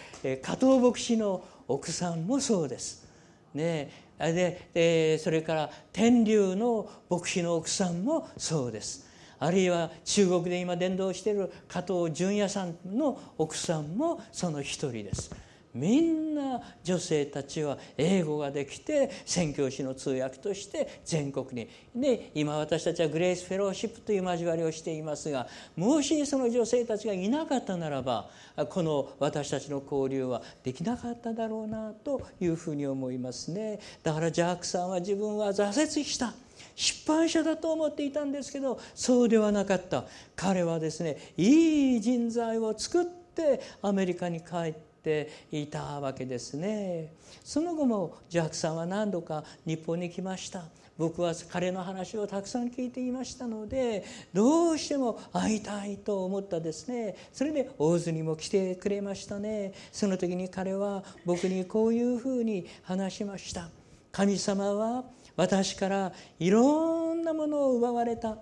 [0.42, 3.06] 加藤牧師の奥さんもそうです。
[3.54, 9.09] ねでそれから天竜の牧師の奥さんもそうです。
[9.40, 15.30] あるいは中国で今伝道している加藤純也さんの奥さんもその一人です。
[15.72, 21.68] みんな女性たちは英語ができて宣教師の通訳として全国に。
[21.94, 28.28] で今私たちはグレースフェローシップという交わりをしていますがもしその女性たちがいなかったならば
[28.68, 33.78] この私たちの交流はできなかっただろうなというふうに思いますね。
[34.02, 36.34] だからジャークさんは自分は挫折した。
[36.80, 40.06] 失敗者だと思っていたんですけどそうではなかった。
[40.34, 47.12] 彼はですねいい人材を作ってアメリカに帰っていたわけですね。
[47.44, 50.64] その後もジャックさんは何度か日本に来ました。
[50.96, 57.14] 僕は彼の話をたくさん聞いていましたのでどうしても会いたいと思ったですね。
[57.30, 59.74] それで大津にも来てくれましたね。
[59.92, 63.68] その時に彼は僕にこういうふうに話しました。
[64.12, 65.04] 神様は
[65.40, 68.36] 私からいろんなものを奪われた。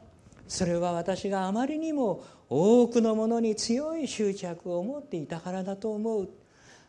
[0.49, 6.29] それは私があまりにも多くのものに強い執着を持っていたからだと思う。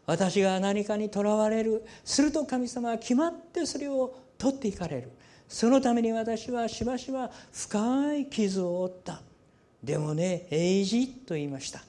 [0.08, 1.86] 私が何かにとらわれる。
[2.04, 5.12] すると神様は決まってそれを取っていかれる。
[5.48, 9.22] そのために私はしばしば深い傷を負った。
[9.84, 11.84] でもね英治と言いました。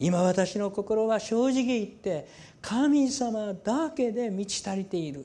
[0.00, 2.26] 今私の心は正直言って
[2.60, 5.24] 神様だけで満ち足りている。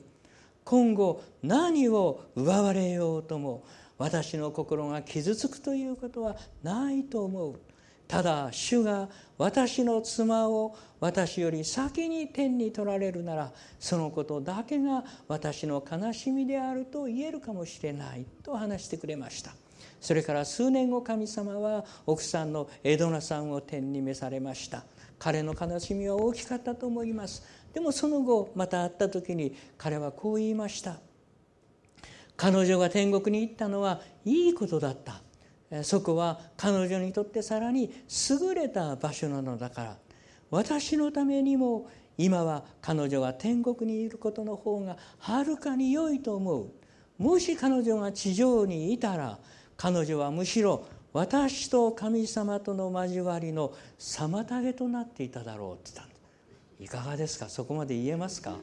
[0.66, 3.62] 今後何を奪われようとも
[3.98, 7.60] 私の心が傷つくということはないと思う。
[8.08, 19.52] ただ主が私の妻を私より先に天に取られるならそのことだけが私の悲しみであると言えるかもしれないと話してくれました。
[20.00, 24.84] それから数年後神様は奥さんのエドナさんを天に召されました。
[25.18, 27.44] 彼の悲しみは大きかったと思います。
[27.76, 30.96] でもその後また会った時に彼はこう言いました。
[32.34, 35.20] 彼女が天国に行ったのはいいことだった。
[35.84, 37.92] そこは彼女にとってさらに
[38.30, 39.96] 優れた場所なのだから。
[40.50, 46.72] 私のためにも今は彼女が天国にいることの方がはるかに良いと思う。
[47.18, 49.38] もし彼女が地上にいたら
[49.76, 56.15] 彼女はむしろ私と神様との交わりの妨げとなっていただろうって言った
[56.78, 57.48] いかがですか？
[57.48, 58.56] そこまで言えますか？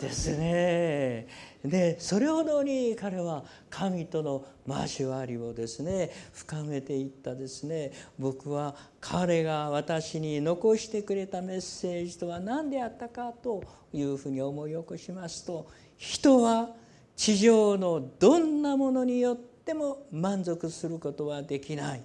[0.00, 1.26] ですね。
[1.64, 7.92] でそれほどに彼は神との交わりをですね深めていったですね。
[8.18, 16.70] 僕は彼が私に残してくれたメッセージとは何であったかというふうに思い起こしますと人は
[17.16, 22.02] 地上のどんなものによっても満足することはできない。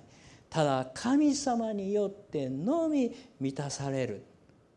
[0.49, 4.23] ただ神様によってのみ満たされる。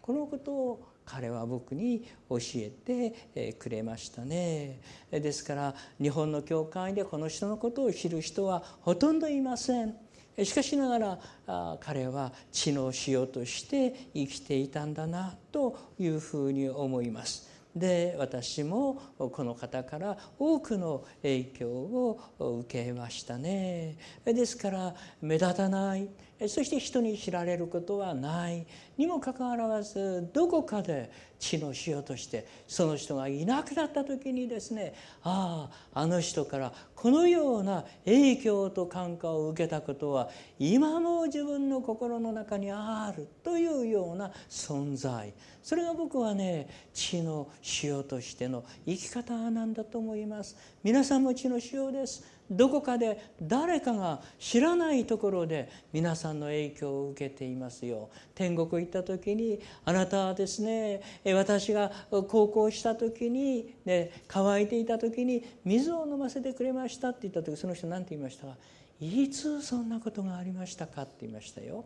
[0.05, 4.83] このことを彼は僕に教えてくれましたね。
[5.11, 9.97] ですから日本の教会でこの人のことを知る人はほとんどいません。
[10.43, 17.49] しかしながら彼は知の塩として生きていたんだなというふうに思います。
[17.75, 23.97] で私もこの方から多くの影響を受けましたね。
[24.23, 28.67] ですから目立たないそして人に知られることはない。
[28.97, 45.35] にもかかわらずどこかで地の塩としてその人がいなくなった時にですねあああの人からこのような影響と感化を受けたことは今も自分の心の中にあるというような存在。
[45.63, 47.49] それが僕はね地の
[47.83, 50.57] 塩としての生き方なんだと思います。
[50.83, 52.25] 皆さんも地の塩です。
[52.51, 58.11] どこかで誰かが知らないところで皆さんの影響を受けていますよ。
[58.35, 61.03] 天国行った時にあなたはですね
[61.35, 68.47] 私が高校した時に、ね、乾いていた時に水を飲ませてくれましたって言った時その人何て言いました？
[68.47, 68.57] か
[69.01, 71.85] いつそんなことがありましたかって言いましたよ。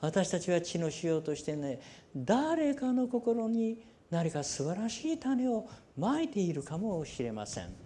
[0.00, 1.80] 私たちは血の塩としてね
[2.16, 7.79] 誰かの心に何か素晴らしい種をまいているかもしれません。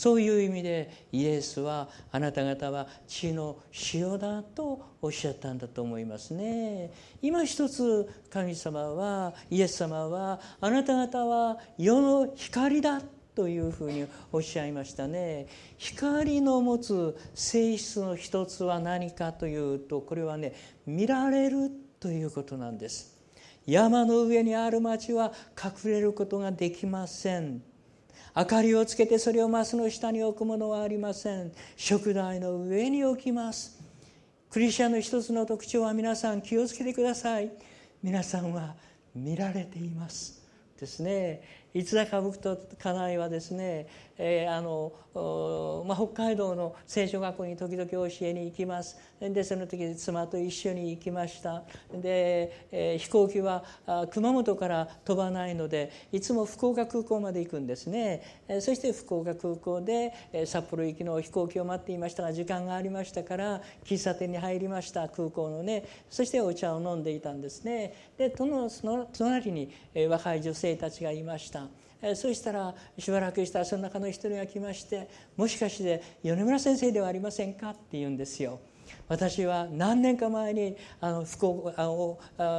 [0.00, 3.58] そういう意味でイエスはあなた方は血の
[3.92, 6.90] 塩だとおっしゃったんだと思いますね。
[7.20, 13.02] 今一つ神様はイエス様はあなた方は世の光だ
[13.34, 15.48] というふうにおっしゃいましたね。
[15.76, 20.54] 光の持つ性質の一つは何かというとこれはね
[20.86, 23.18] 見られるということなんです。
[23.66, 27.60] 山の上にある町は隠れることができません。
[28.36, 31.52] 明かりをつけてそれをマスの下に置くものはありません。
[31.76, 33.80] 食台の上に置きます。
[34.50, 37.50] クリスチャンの一つの特徴は皆さん気をつけてください。
[38.02, 38.74] 皆さんは
[39.14, 40.42] 見られています。
[40.78, 41.42] ですね。
[41.72, 43.86] いつだか僕と家内はですね、
[44.18, 44.92] えー、あの
[45.86, 48.96] まあ、北海道の聖書学校に時々教えに行きます。
[49.20, 51.64] でその時妻と一緒に行きました。
[51.92, 53.64] で、えー、飛行機は
[54.10, 65.84] 熊本から飛ばないのでいつも福岡空港まで行くんですね、えー、そして福岡空港で、え札幌行きの飛行機を待っていましたが時間がありましたから喫茶店に入りました空港のね。
[66.08, 67.94] そしてお茶を飲んでいたんですね。
[68.16, 68.70] でその
[69.12, 71.59] 隣に、え若い女性たちがいました。
[72.14, 78.60] そしたらしばらくしたらその中の一人が来まして「もしかして米村先生ではありませんか?」って言うんですよ。
[79.08, 81.84] 私は何年か前にあの福岡あ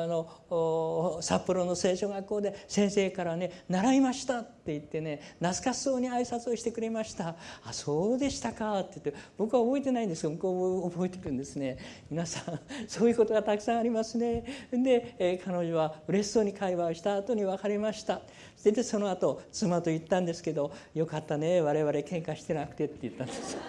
[0.05, 11.77] の札幌の聖書学校で先生からね習いましたって言ってね懐かしそうに挨拶をしてくれましたあそうでしたかって言って僕は覚えてないんですけど向こう覚えてるんですね
[12.09, 18.21] 皆さんそういうことがたくさんありますねで、え、彼女は嬉しそうに会話をした後に別れました
[18.63, 23.57] でその後妻と言ったんですけどよかったね我々喧嘩してなくてって言ったんです。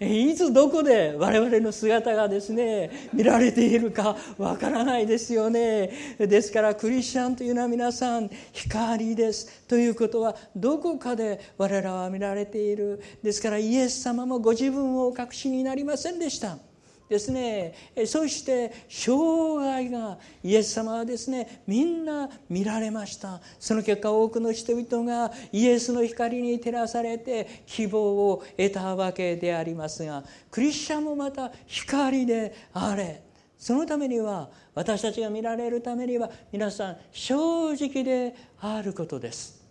[0.00, 5.90] いつどこで我々の姿がですね見られているかわからないですよね。
[6.18, 9.62] ですからクリスチャンというのは皆さん光です。
[9.68, 13.00] ということはどこかで我々は見られている。
[13.22, 16.71] ですからイエス様もご自分をお隠しになりませんでした。
[17.12, 17.74] ですね。
[18.06, 23.40] そして生涯がイエス様はですねみんな見られました。
[23.60, 33.22] その結果多くの人々がイエスの光に照らされて希望を得たわけでありますがクリスチャンもまた光であれ
[33.58, 39.62] そのためには私たちが見られるためには皆さん正直であることです。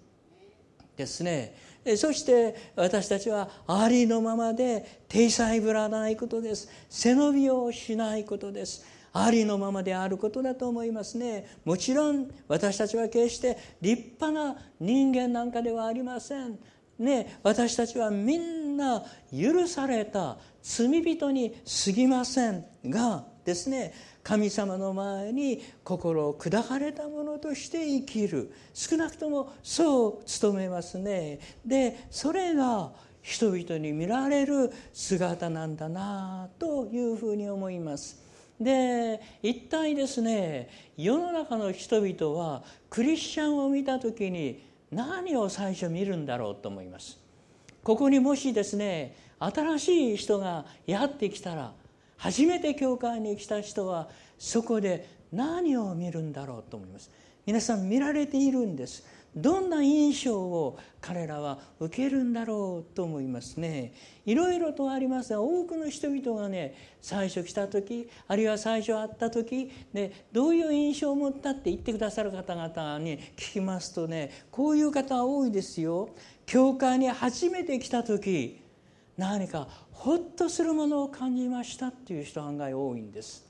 [0.96, 1.56] ですね。
[1.98, 6.70] そして私たちはありのままで体裁ぶらないことです。
[6.90, 8.86] 背伸びをしないことです。
[9.14, 11.46] ありのままであることだと思いますね。
[11.66, 16.60] もちろん私たちは決して立派な人間なんかではありません。
[17.00, 21.56] ね私たちはみんな許された罪人に
[21.86, 23.94] 過ぎませんがですね。
[24.24, 28.52] 神様の前に心を砕かれたものとして生きる。
[28.74, 31.40] 少なくともそう努めますね。
[31.66, 38.22] でそれが人々に見られる姿なんだなというふうに思います。
[38.60, 47.20] で一体ですね世の中の人々はクリスチャンを見た時に何を最初見るんだろうと思います。
[47.84, 51.74] ここにもしですね新しい人がやってきたら
[52.22, 54.08] 初めて教会に来た人は
[54.38, 57.10] そこで何を見るんだろうと思います。
[57.48, 59.04] 皆さん見られているんです。
[59.36, 63.94] どんな印象を彼らは受けるんだろうと思いますね。
[64.24, 76.10] いろいろとありますが多くの人々がね最初来た時あるいは最初会った時、ね、どういう印象を持ったって言ってくださる方々に聞きますとねこういう方多いですよ。
[76.46, 78.62] 教会に初めて来た時
[79.18, 79.68] 何か
[80.02, 83.46] ほっとするものを感じましたっていう人案外多いんです。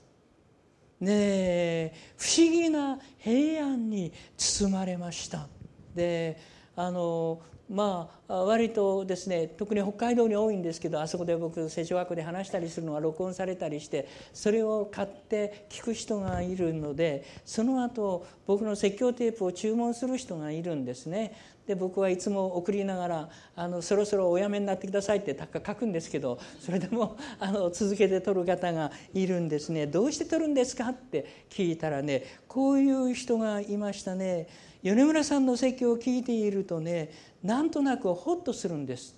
[0.99, 5.47] ね不思議な平安に包まれました。
[5.95, 6.37] で
[6.75, 7.39] あの
[7.71, 21.33] まあ割とですね特に北海道に多いんですけどあそこで僕聖書学校で話したりするのは録音されたりしてそれを買って聞く人がいるのでその後僕の説教テープを注文する人がいるんですね。
[21.65, 29.87] で僕はいつも送りながらあのそろそろおやめになってくださいってたか書くんですけどそれでもあの続けて取る方がいるんですね。
[29.87, 34.47] どうして取るんですかって聞いたらねこういう人がいましたね。
[34.83, 37.11] 米村さんの説教を聞いているとね
[37.43, 39.15] なんとなくホッとするんです。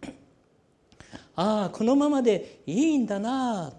[1.36, 3.72] ああこのままでいいんだな。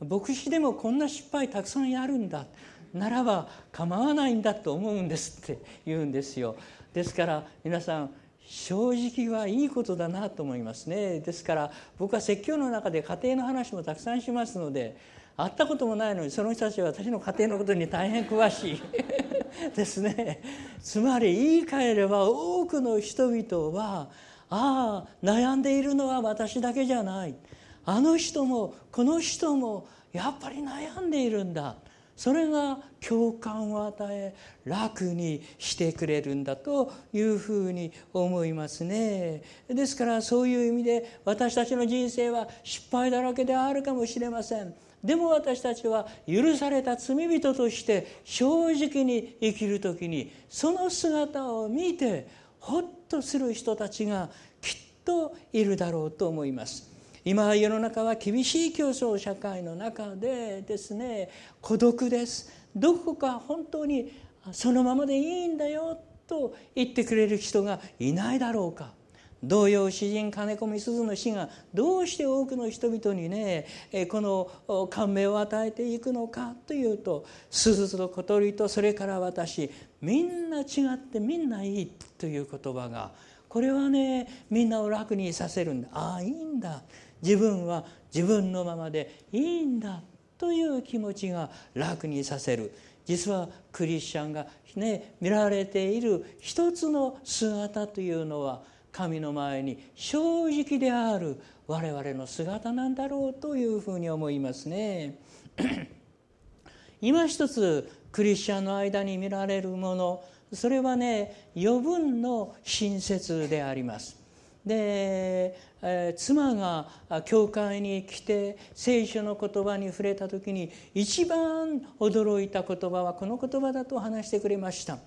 [0.00, 2.46] 牧師でもこんな失敗たくさんやるんだ。
[2.94, 6.56] ならば構わないんだと思うんですって 言うんですよ。
[6.92, 8.14] ですから皆さん
[8.46, 11.20] 正直はいいことだなと思いますね。
[11.20, 14.96] ですから僕は説教の中で家庭の話もたくさんしますので
[15.38, 18.82] 会ったこともないのにその人たちは私の家庭のことに大変詳しい。
[19.74, 20.42] ですね。
[20.82, 24.10] つまり言い換えれば多くの人々は
[24.50, 27.36] ああ悩んでいるのは私だけじゃない。
[27.84, 31.76] あの人もこの人もやっぱり悩んでいるんだ。
[32.16, 34.34] それが共感を与え
[34.64, 39.42] 楽にしてくれるんだというふうに思いますね。
[39.68, 44.74] ですからそういう意味で私たちの人生は失敗だらけであるかもしれません。
[45.02, 52.28] でも私たちは許された罪人として正直に生きる時にその姿を見て
[52.60, 54.28] ほっとする人たちが
[54.60, 56.88] きっといるだろうと思います。
[57.24, 61.28] 今世の中は厳しい競争社会の中でですね
[61.60, 62.50] 孤独です。
[62.74, 64.12] どこか本当に
[64.52, 68.97] そのままでいいんだよと言ってくれる人がいないだろうか。
[69.42, 73.66] 同様詩人金子みすずの死がどうして多くの人々にね
[74.10, 79.70] この感銘を与えていくのかというと鈴と小鳥とそれから私
[80.00, 83.12] みんな違ってみんないいという言葉が
[83.48, 85.88] これはねみんなを楽にさせるんだ。
[85.92, 86.82] ああいいんだ。
[87.22, 87.84] 自分は
[88.14, 90.02] 自分のままでいいんだ。
[90.36, 92.72] という気持ちが楽にさせる。
[93.04, 98.62] 実はクリスチャンが、ね、見られている一つの姿というのは
[98.98, 105.20] 神の前に正直である我々の姿なんだろうというふうに思いますね。
[107.00, 114.18] 今一つクリスチャンの間に見られるものそれはね余分の親切であります。
[114.66, 116.88] で、えー、妻が
[117.24, 124.98] 教会に来て聖書の言葉に触れた時に一番驚いた言葉はこの言葉だと話してくれました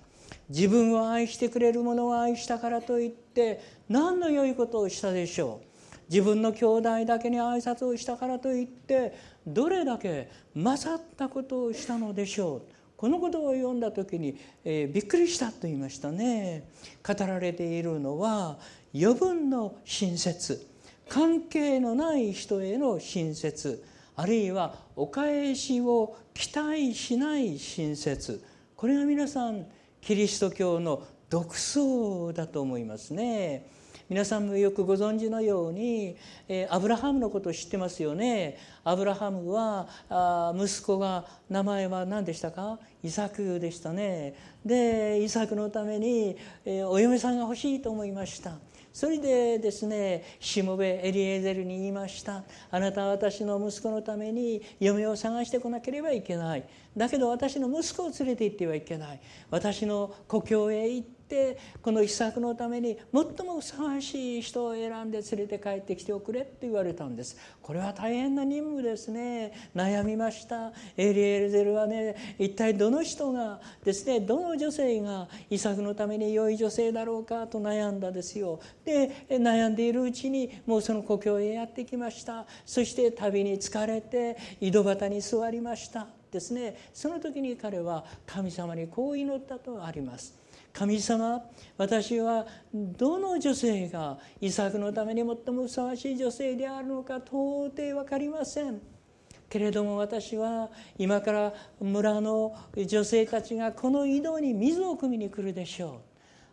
[0.54, 5.66] 自分を愛してくれる者を愛したからといって何の良いことをしたでしょう？
[6.10, 12.62] 自分の兄弟だけに挨拶をしたからといってどれだけ勝ったことをしたのでしょう？
[12.98, 16.68] このことを読んだ時に、えー、びっくりしたと言いましたね。
[17.02, 18.58] 語られているのは
[18.94, 20.66] 余分の親切。
[21.08, 23.82] 関係のない人への親切。
[24.14, 28.44] あるいはお返しを期待しない親切。
[28.76, 29.66] これが皆さん
[30.02, 33.70] キリスト教の独創だと思いますね。
[34.08, 36.16] 皆さんもよくご存知のように、
[36.48, 38.58] え、アブラハムのことを知ってますよね。
[38.82, 42.80] アブラハムはあ息子が名前は何でしたか？
[43.04, 44.34] イサクでしたね。
[44.66, 48.58] でイサクのために、え、お嫁さんが欲しいと思いました。
[48.92, 52.44] それでですねしもべエリエゼルに言いました。
[52.70, 56.64] あなたは私の息子のために嫁を探してこなければいけない。
[56.96, 59.20] だけど私の息子を連れて行ってはいけない。
[59.50, 67.38] 私の故郷へ行っててこの秘策のために最もふさわしい人を選んで連れて帰ってきておくれって言われたんです。
[67.62, 69.52] これは大変な任務ですね。
[69.74, 70.72] 悩みました。
[70.98, 78.60] エリエルゼルはね一体どの人がですねどの女性が遺作のために良い女性だろうかと悩んだですよ。
[78.84, 82.44] で悩んでいるうちにもうその故郷へやってきました。
[82.66, 86.76] そして旅に疲れて井戸端に座りましたですね。
[86.92, 90.34] その時に彼は神様にこう祈ったとあります。
[90.72, 91.42] 神様
[91.76, 98.80] 私はどの女性がイサクのために最もふさわしい女性であるのか到底分かりません。
[99.48, 105.92] けれども私は今から村の女性たちがこの井戸に水を汲みに来るでしょう。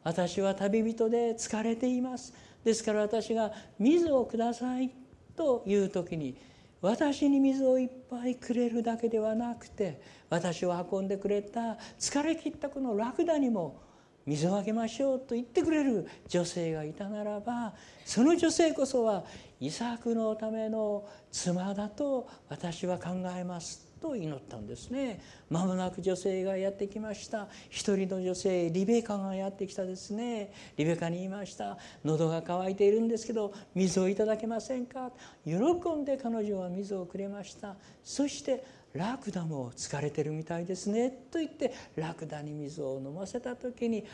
[0.04, 2.34] 私は旅人で疲れています。
[2.64, 4.92] ですから私が水をください
[5.36, 6.36] という時に
[6.82, 13.82] 私に水をいっぱいくれるだけではなくて私を運んでくれた疲れ切ったこのラクダにも
[14.26, 17.74] 水をあげましょうと言ってくれる女性がいたならば
[18.06, 19.24] その女性こそは
[19.60, 25.20] イサクのための妻だと私は考えますと祈ったんですね。
[25.50, 30.54] まもなく女性がやってきました一人の女性リベカがやってきたですね。
[30.78, 31.78] リベカに言いました。
[32.06, 35.12] 喉が渇いているんですけど水をいただけませんか？
[35.46, 35.56] 喜
[35.98, 37.76] んで彼女は水をくれました。
[38.02, 38.64] そして
[38.94, 41.10] ラクダも疲れてるみたいですね。
[41.10, 44.06] と言ってラクダに水を飲ませた時に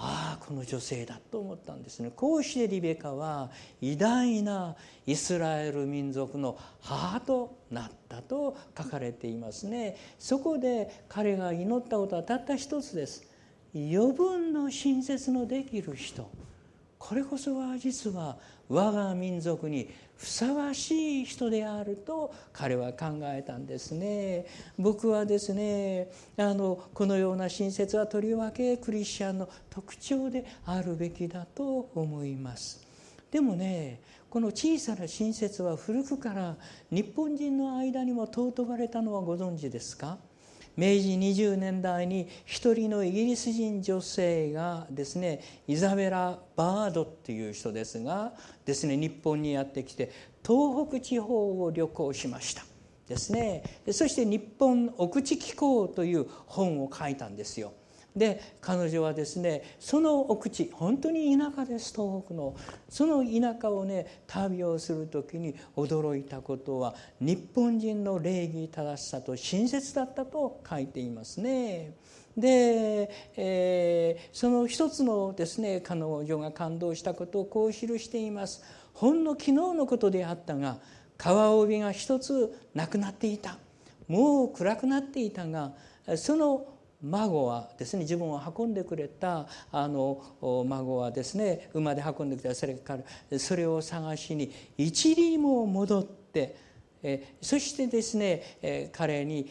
[0.00, 2.12] ああこの女性だと思ったんですね。
[2.14, 3.50] こうしてリベカは
[3.80, 9.96] 偉大なイスラエル民族の母となったと書かれていますね。
[10.18, 13.26] そこで彼が祈ったことはたった一つです。
[13.74, 16.30] 余分の親切のできる人。
[16.98, 18.36] これこそは実は
[18.68, 19.88] 我が民族に
[20.18, 24.46] ふさわしい人であると彼は考えたんですね。
[24.76, 32.84] 僕はですねあのこのような親切はとりわけクリスチャンの特徴であるべきだと思います。
[33.30, 36.56] でもねこの小さな親切は古くから
[36.90, 40.18] 日本人の間にも尊ばれたのはご存知ですか？
[40.78, 48.32] 明治20年代に一人のイギリス人女性がですねイザベラ・バードっていう人ですが
[48.64, 50.12] ですね日本にやってきて
[50.46, 52.62] 東北地方を旅行しました
[53.08, 57.72] ですねそして「日本奥地機構」という本を書いたんですよ。
[58.16, 62.56] で彼女はですねその奥地本当に田舎です東北の
[62.88, 71.94] その田舎をね旅をする時に驚いたことは日本人の礼儀正しさと親切だったと書いていますね。
[72.36, 78.62] で、えー、その一つのですね彼女が感動したことをこう記しています。
[78.94, 80.78] ほんの昨日のことであったが
[81.16, 83.58] 川帯が一つなくなっていた
[84.08, 85.72] もう暗くなっていたが
[86.16, 90.20] その孫はですね自分を運んでくれたあの
[90.66, 92.54] 孫はですね馬で運んできた。
[92.54, 92.98] それか
[93.30, 96.68] らそれを探しに一里も戻って
[97.40, 99.48] そしてですね、彼に、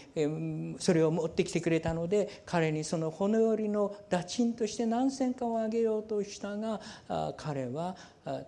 [0.79, 6.81] それを持ってきてくれたので彼にその骨折りの打賃として何千かをあげようとしたが
[7.37, 7.95] 彼は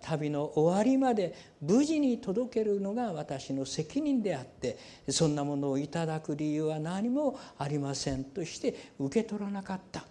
[0.02, 4.78] 旅の終わりまで無事に届けるのが私の責任であって
[5.08, 10.04] そんなものをいただく理由は何もありませんとして受け取らなかった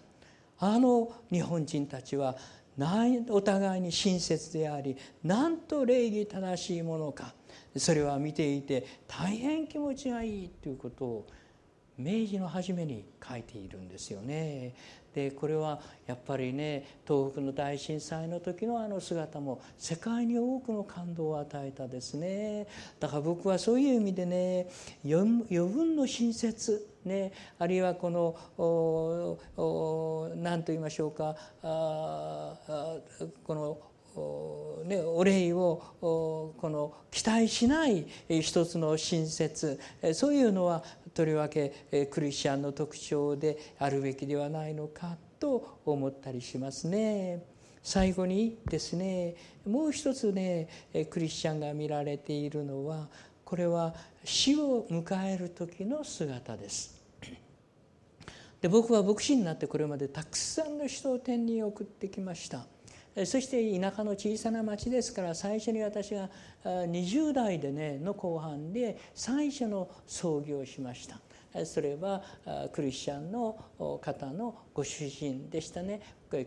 [0.58, 2.36] あの日本人たちは
[3.28, 7.34] お互いに親切でありなんと礼儀正しいものか
[7.76, 11.26] それは見ていて大変気持ちがいいということを
[11.98, 14.74] 明治の初めに書いているんですよね。
[15.14, 22.66] でこれはやっぱりね東北の大震災の時のあの姿も世界に多くの感動を与えたですね。
[22.98, 24.68] だから僕はそういう意味でね
[25.04, 28.36] 余分の親切ね、あるいはこの
[30.36, 32.58] 何と言いましょうかあ
[33.44, 33.78] この
[34.84, 39.78] ね、お礼をこの期待しない一つの親切
[40.14, 40.82] そういうのは
[41.14, 47.42] とりわけクリスチャンの特徴であるべきではないのかと思ったりしますね。
[47.82, 49.34] 最後にですね
[49.66, 50.68] もう一つね
[51.10, 53.08] クリスチャンが見られているのは
[53.44, 57.00] これは死を迎える時の姿です。
[58.60, 62.66] で僕は牧師になってこれまでたくさんの人を天に送ってきました。
[63.16, 66.28] そして田舎の小さな町ですから最初に私が
[66.64, 71.20] 20代でねの後半で最初の葬儀をしました。
[71.64, 72.22] それは
[72.72, 76.00] クリスチャンの方のご主人でしたね。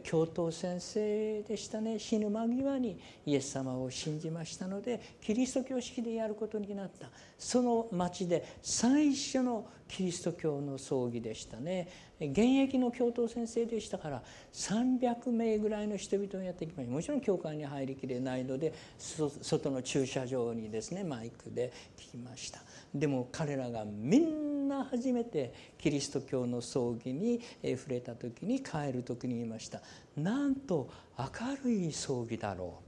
[0.04, 2.00] 教頭先生でしたね。
[2.00, 7.10] 死ぬ間際にイエス様を信じましたのでキリスト教式でやることになった。
[7.38, 11.88] その町で最初のキリスト教の葬儀でしたね。
[12.20, 14.24] 現役の教頭先生でしたから
[14.54, 16.92] 300名ぐらいの人々をやってきました。
[16.92, 22.62] もちろん教会に入りきれないので外の駐車場にですねマイクで聞きました。
[22.94, 27.42] でも彼らがみんな初めてキリスト教の葬儀に
[27.78, 29.82] 触れた時に帰る時に言いました。
[30.16, 31.26] なんと明
[31.64, 32.80] るい葬儀だろ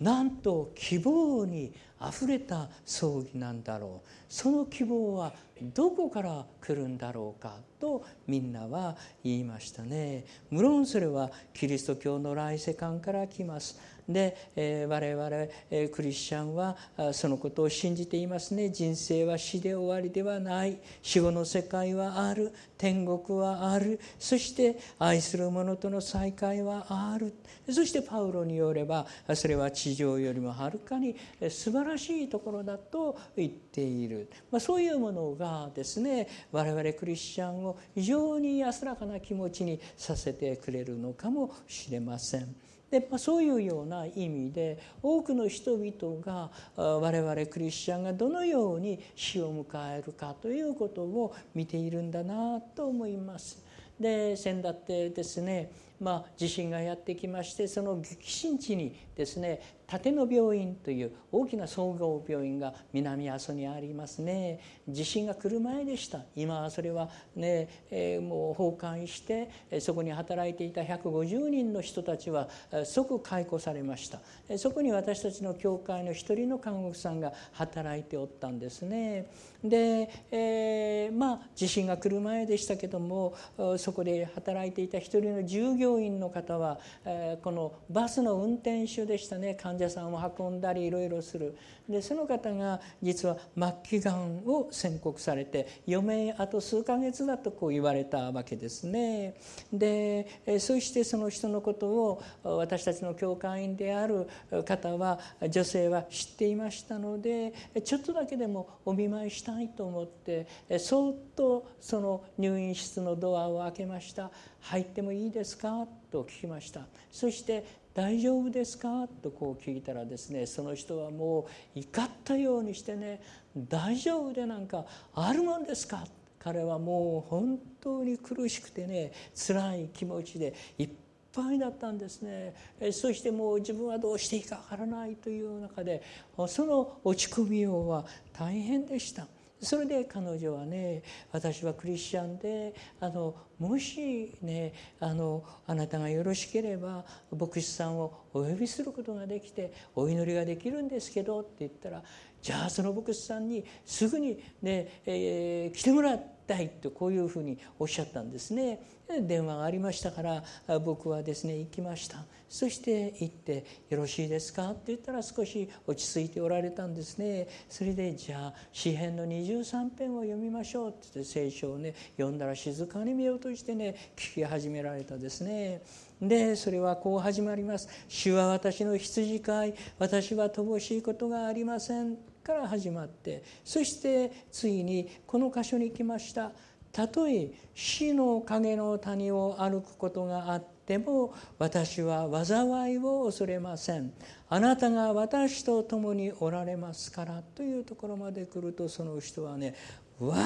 [0.00, 0.04] う。
[0.04, 4.08] なんと希望にあふれた葬儀なんだろう。
[4.28, 10.24] その希望はどこから来るんだろうかとみんなは言いましたね。
[10.50, 13.97] 無論それはキリスト教の来世観から来ます。
[14.08, 15.30] で、え、我々、
[15.70, 16.76] え、クリスチャンは
[17.12, 18.70] そのことを信じていますね。
[18.70, 20.78] 人生は死で終わりではない。
[21.02, 22.52] 死後の世界はある。
[22.76, 24.00] 天国はある。
[24.18, 27.34] そして愛する者との再会はある。
[27.70, 31.14] そしてパウロによればそれは地上よりもはるかに
[31.50, 42.67] 素晴らしいところだと言っている、まあ、そういうものがですね我々クリスチャンを非常に安らかな気持ちにさせてくれるのかもしれません。
[42.90, 53.62] でまあ、そういうような意味で多くの人々が我々クリスチャンがどのように死を迎えるかということを見ているんだなと思います。
[54.00, 55.70] で先だってですね、
[56.00, 59.60] まあ、地震がやってきましてその激震地にですね
[59.90, 64.60] 立野病院という大きな総合病院が南阿蘇にありますね。
[64.86, 66.24] 地震が来る前でした。
[66.36, 69.48] 今はそれはね、えー、もう崩壊して
[69.80, 72.48] そこに働いていた150人の人たちは
[72.84, 74.20] 即解雇されました。
[74.58, 79.30] そこに私たちの教会の一人の看護婦さんが働いておったんですね。
[79.64, 83.34] で、えー、まあ地震が来る前でしたけども
[83.78, 89.54] そこで働いていた一人の従業員の方は、え、このバスの運転手でしたね。
[89.54, 91.56] 患者さんを運んだりいろいろする。
[91.88, 99.36] でその方が実は末期がんを宣告されて余命あと数ヶ月だとこう言われたわけですね。
[99.72, 104.28] でそしてその人のことを私たちの教会員である
[104.66, 105.18] 方は
[105.48, 107.54] 女性は知っていましたので
[107.84, 110.46] ちょっとだけでもお見舞いしたいと思って
[110.78, 114.30] そっとその入院室のドアを開けました。
[114.60, 115.86] 入ってもいいですか？
[116.10, 116.80] と聞きました。
[117.12, 117.64] そして
[117.94, 123.20] 大丈夫ですか?」とこう聞いたらですねその人はもう怒ったようにしてね
[123.56, 126.06] 「大丈夫でなんかあるもんですか?」
[126.38, 130.88] 彼はもう本当に苦しくてね辛い気持ちでいっ
[131.32, 132.54] ぱいだったんですね
[132.92, 136.00] そしてもう自分はどうしていいかわからないという中で
[136.46, 139.26] その落ち込みようは大変でした。
[139.60, 141.02] それで彼女はね
[141.32, 147.04] 私はクリスチャンであのもしねあのあなたがよろしければ
[147.36, 152.02] 牧師さんをお呼びすることができてお祈りができるんですけどって言ったら
[152.40, 158.80] じゃあその牧師さんにすぐにね、えー、来てもらったいとこういうふうにおっしゃったんですね。
[159.22, 162.24] 電話がありましたから僕はですね行きました。
[162.48, 167.46] そして行って「よろしいですか?」って言ったら少し落ち着いておられたんですね。
[167.68, 175.82] それでじゃあ詩編の23編を読みましょうって言って聖書をね読んだら静かに目を閉じてね聞き始められたですね。
[176.20, 186.52] でそれはこう始まります「主は私の羊飼い私は乏しいことがありません」から始まってそしてついにこの箇所に来ました。
[186.90, 194.10] たとえ死の影の谷を歩くことがあってでも私は災いを恐れません。
[194.48, 199.74] あなたが私と共におられますからというところまで来るとその人はね
[200.18, 200.44] わーっ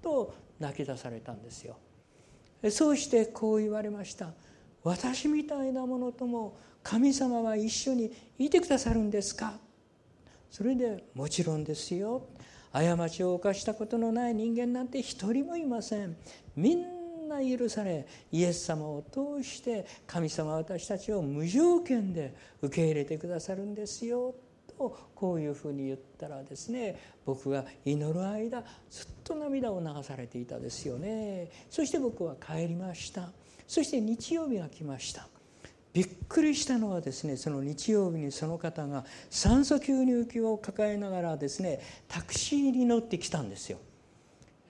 [0.00, 1.76] と泣き出されたんですよ。
[2.70, 4.28] そうしてこう言われました。
[4.84, 9.54] 私みたいなものとも神様は一緒にいてくださるんですか？
[10.48, 12.22] それでもちろんですよ。
[12.72, 16.16] 過ちを犯したことのない人間なんて一人もいません。
[16.54, 16.93] みん
[17.42, 24.34] な許されイエス様を通して神様は私たちを無条件で受け入れてくださるんですよ
[24.78, 31.50] とこういうふうに言ったらですね僕が祈る間ずっと涙を流されていたですよね。
[31.70, 33.30] そして僕は帰りました。
[33.66, 35.26] そして日曜日が来ました。
[35.92, 43.78] びっくりしたのはですねその日曜日にその方が酸素吸入器を抱えながらですねタクシーに乗ってきたんですよ。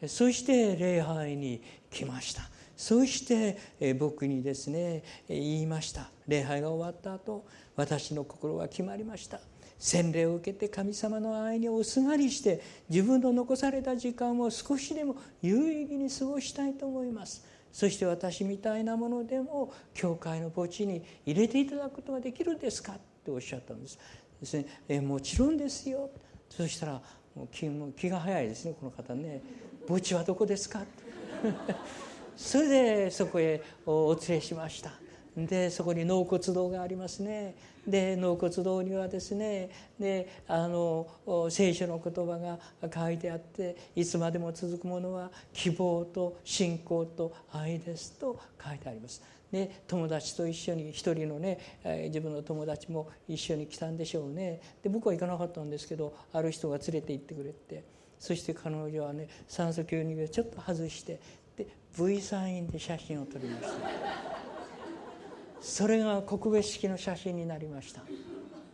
[0.06, 2.42] そして礼拝に来ました。
[2.76, 6.10] そして僕にですね言いました。
[6.26, 7.44] 礼拝が終わった後
[7.76, 9.40] 私の心は決まりました。
[9.78, 17.44] 洗礼を受けて神様の愛におすがりして自分の残された時間を少しでも有意義に過ごしたいと思います。
[17.72, 22.92] そして私みたいなものでも教会の墓地に入れていただくことができるんですか？
[22.92, 23.98] っておっしゃったんです。
[24.40, 26.08] ですねえもちろんですよ。
[26.48, 27.02] そしたら
[27.34, 29.42] もう気も気が早いですねこの方ね。
[29.88, 30.82] 墓地はどこですか？
[32.36, 34.92] それでそこへお連れしました。
[35.36, 37.56] でそこに納骨堂がありますね。
[37.86, 39.68] で納骨堂にはですね
[39.98, 41.06] であの
[41.50, 42.58] 聖書の言葉が
[42.92, 49.22] 書いてあっていつまでも続くものは希望と信仰と愛ですと書いてあります。
[49.52, 51.58] で友達と一緒に一人のね
[52.06, 54.60] 自分の友達も一緒に来たんでしょうね。
[54.82, 57.84] で僕は行かなかったんですけどある人が連れて行ってくれて
[58.18, 61.20] そして彼女はね酸素吸入をちょっと外して
[61.96, 63.68] V サインで写真を撮りました。
[65.60, 68.02] それが国別式の写真になりました。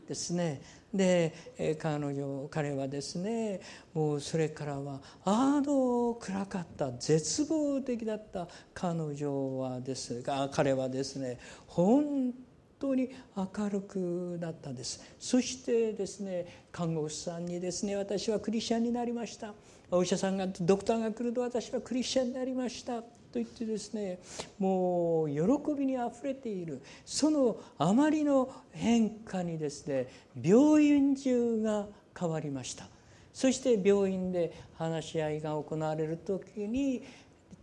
[0.08, 0.60] ですね。
[0.92, 3.60] で彼女彼はですね
[3.94, 12.34] もうそれからはあの暗かった絶望的だった彼女はですが彼はですね本
[12.80, 15.00] 当に明るくなったんです。
[15.20, 19.54] そしてですね看護師さんにですね私はクリスチャンになりました。
[19.90, 23.02] お医者さんがドクターが来ると私はクリスチャンになりました。
[23.02, 24.18] と言ってですね
[24.58, 26.82] もう喜びにあふれている。
[27.04, 30.08] そのあまりの変化にですね
[30.40, 31.86] 病院中が
[32.18, 32.86] 変わりました。
[33.32, 37.04] そして病院で話し合いが行われる時に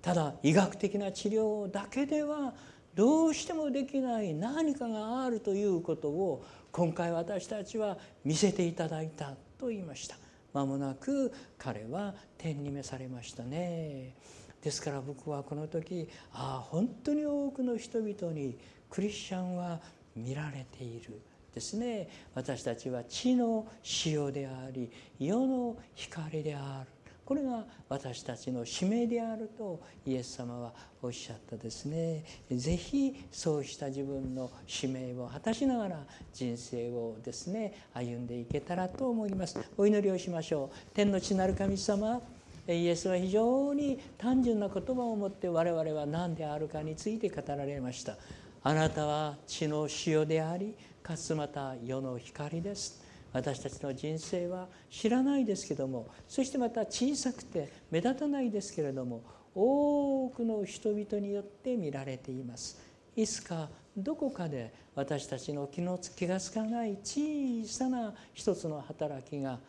[0.01, 2.53] ただ医学的な治療だけでは
[2.95, 10.17] どうしてもできない何かがあるということを今回私たちは見せていただいたと言いました。
[10.57, 14.15] 間もなく彼は天に召されましたね。
[14.61, 18.57] ですから僕はこの時ああ本当に多くの人々に
[18.89, 19.79] クリスチャンは
[20.15, 21.21] 見られている
[21.53, 22.09] ですね。
[22.33, 23.67] 私たちは地の
[24.05, 26.96] 塩であり世の光である。
[27.27, 30.71] これが私たちの使命であるとイエス様は
[31.01, 32.23] おっしゃったですね。
[32.49, 35.99] 是非そうした自分の使命を果たしながら
[36.33, 39.59] 人生をですね歩んでいけたらと思います。
[39.77, 40.77] お祈りをしましょう。
[40.93, 42.21] 天の地なる神様
[42.65, 48.15] イエスは非常に単純な言葉を持って我々は何であるかについて語られました。
[48.63, 53.05] あなたは地の塩でありかつまた世の光です。
[53.33, 59.21] 私たちの人生は知らないですけどもそしてまた小さくて目立たないですけれども
[59.53, 62.79] 多くの人々によって見られています。
[63.15, 69.59] いつかどこかで私たちの気の気がつかない小さな一つの働きが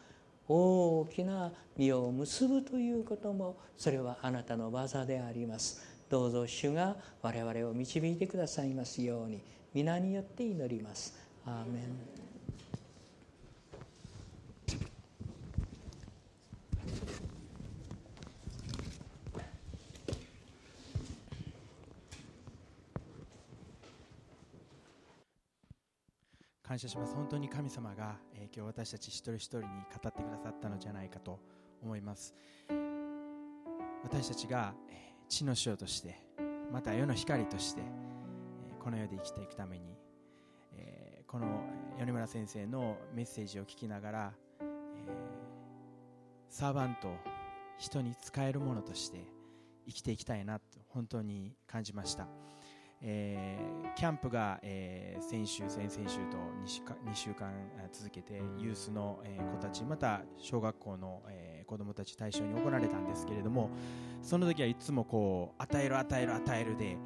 [0.46, 5.82] 大きな実を結ぶということもそれはあなたの技であります。
[6.10, 9.42] どうぞ主が我々を導いてくださいますように
[9.74, 11.18] 皆によって祈ります。
[11.46, 12.27] アーメン。
[26.78, 27.14] 謝します。
[27.14, 29.70] 本当に神様が、えー、今日私たち一人一人に語
[30.08, 31.40] ってくださったのじゃないかと
[31.82, 32.34] 思います。
[34.04, 36.16] 私たちがえ地の塩として
[36.72, 39.98] また世の光としてえこの世で生きていくために
[40.72, 41.46] えこの
[41.98, 44.64] 米村先生のメッセージを聞きながらえ
[46.48, 47.08] サーバント
[47.78, 49.24] 人に使えるものとして
[49.86, 52.28] 生きていきたいなと本当に感じました、
[53.00, 56.36] えー、キャンプが、えー、先週先々週と
[56.66, 57.52] 2, 2週間
[57.92, 63.70] 続けてユースの、えー、子たちまた小学校の、えー、子どもたち対象に行われたんですけれども
[64.20, 66.96] その時はいつもこう与える与える与えるで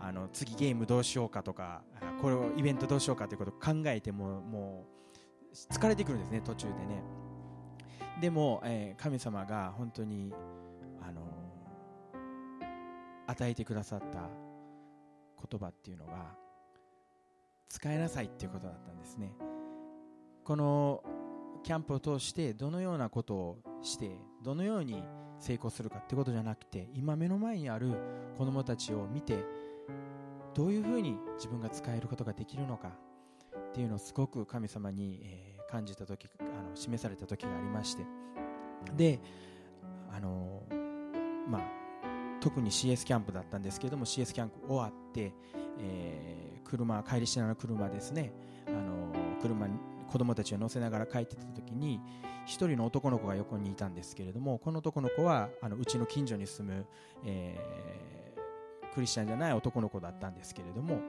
[0.00, 1.82] あの次ゲームどうしようかとか
[2.20, 4.86] これをイベントどうしようかということを考えてもも
[5.50, 7.02] う疲れてくるんですね途中でね。
[8.20, 10.32] でも、えー、神様が本当に、
[11.00, 11.22] あの
[13.28, 14.47] 与えてくださった
[15.50, 16.34] 言葉っていうのが
[17.68, 19.32] 使いなさいっていうことだったんですね。
[20.44, 21.02] この
[21.62, 25.02] キャンプを通してどのようなことをしてどのように
[25.38, 27.92] 成功するかってことじゃなくて今目の前にある
[28.38, 29.44] 子供たちを見て
[30.54, 32.92] どういうふうに自分が使えることができるのか
[33.68, 38.06] っていうのをすごく神様に、え感じた時あの示された時がありまして。
[38.96, 39.20] で
[40.10, 40.62] あの
[41.46, 41.77] まあ
[42.48, 45.34] 特に CS キャンプだったんですけども CS キャンプ終わって、
[45.80, 48.32] えー、車帰りしながら車ですね。
[48.66, 49.78] あの車に
[50.10, 52.00] 子供たちを乗せながら帰ってた時に
[52.46, 56.86] 1人の男の子が横にいたんですけれどもこの男の子はあのうちの近所に住む、
[57.26, 61.00] えー、クリスチャンじゃない男の子だったんですけれども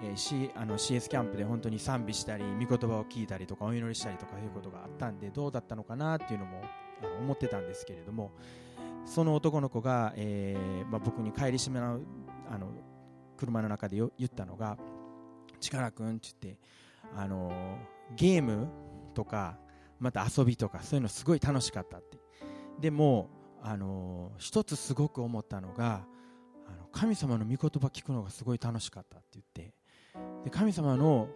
[0.00, 6.62] えー、C、あの CS キャンプで本当に賛美したり御言葉を聞いたりとかお祈りしたりとかいうことがあったんでどうだったのかなっていうのも
[7.20, 8.30] 思ってたんですけれども
[9.08, 12.00] その男の子が、えーまあ、僕に帰りしめの
[12.50, 12.68] あの
[13.36, 14.76] 車の中で言ったのが
[15.60, 16.60] 「力くん」って言って
[17.16, 17.78] あの
[18.16, 18.68] ゲーム
[19.14, 19.58] とか
[19.98, 22.18] また遊びとかそういうのすごい楽しかったって。
[22.80, 23.30] でも
[23.62, 26.06] あの一つすごく思ったのが
[26.66, 29.74] あの神様の御言葉聞くのがすごい楽しかったって言って。
[30.44, 31.28] で神様の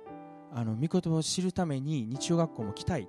[0.55, 3.09] あの御言葉を知るために日曜学校も来たい。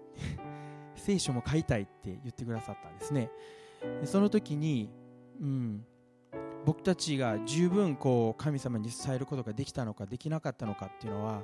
[0.96, 3.30] 聖書も買いたいって言ってくださったんですね。
[4.06, 4.90] その時に、
[5.42, 5.86] うん、
[6.66, 11.44] 僕たちが十分こう神様に伝えることができたのかできなかったのかっていうのは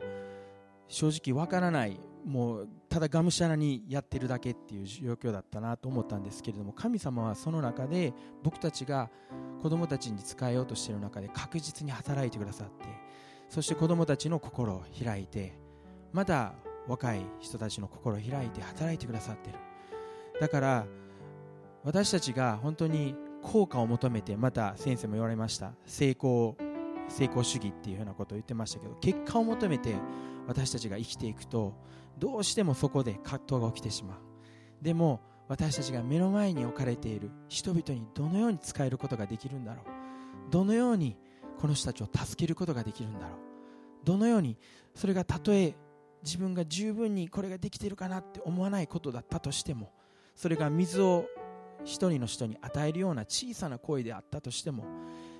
[0.87, 8.13] 正直わからないもうただがむしゃらにやってるだけっていう状況だったなと思ったんですけれども神様はその中で
[8.43, 9.09] 僕たちが
[9.61, 12.85] 子供たちに使えようとしている中で確実に働いてくださって
[13.47, 15.53] そして子供たちの心を開いて
[16.11, 16.53] まだ
[16.87, 19.59] 若い人たちの心を開いて働いてくださってる。
[20.41, 20.85] だから
[21.83, 26.57] 私たちが本当に効果を求めてまた先生も言われました成功
[27.07, 29.95] 成功主義っていうようなことを言ってましたけど結果を求めて
[30.47, 31.73] 私たちが生きていくと
[32.17, 34.17] どうしてもそこで葛藤が起きてしまう。
[34.81, 39.85] でも私たちが目の前に置かれている人々にどのように使えることができるんだろう。
[40.51, 41.17] どのように
[41.59, 43.39] この人たちを助けることができるんだろう。
[44.03, 44.57] どのように
[44.95, 45.75] それがたとえ
[46.23, 49.93] 自分が十分にこれができているかなって思わないことだったとしても
[50.35, 51.25] それが水を
[51.83, 54.85] 一人の人に与えるような小さな行為であったとしても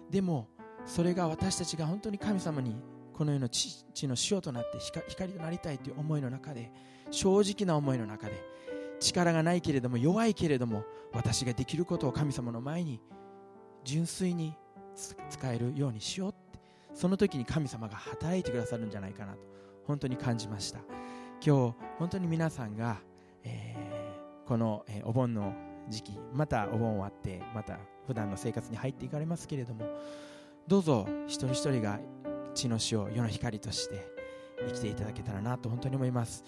[0.09, 0.47] でも
[0.85, 2.75] それが私たちが本当に神様に
[3.13, 4.77] この世の地の塩となって
[5.09, 6.71] 光となりたいという思いの中で
[7.11, 8.41] 正直な思いの中で
[8.99, 13.01] 力がないけれども弱いけれども私ができることを神様の前に
[13.83, 14.55] 純粋に
[15.29, 16.59] 使えるようにしようって
[16.93, 19.39] その時に神様が働いてくださるんじゃないかなと
[19.85, 20.79] 本当に感じました。
[21.45, 22.97] 今日本当に皆さんが、
[23.43, 25.53] えー、この、えー、お盆の
[25.89, 29.85] 時期またお盆終わってまた普段の生活に入っていかれますけれども
[30.67, 31.99] どうぞ一人一人が
[32.53, 34.07] 地の塩世の光として
[34.67, 36.43] 生きていただけたらなと本当に思います。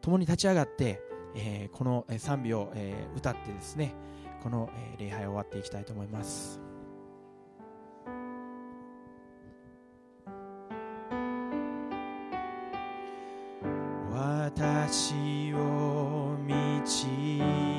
[0.00, 1.02] 共に立ち上がって、
[1.34, 3.94] えー、この賛美を、えー、歌ってですね
[4.42, 6.60] この、えー、礼拝を終わっていきたいと思います。
[14.12, 17.69] 私を導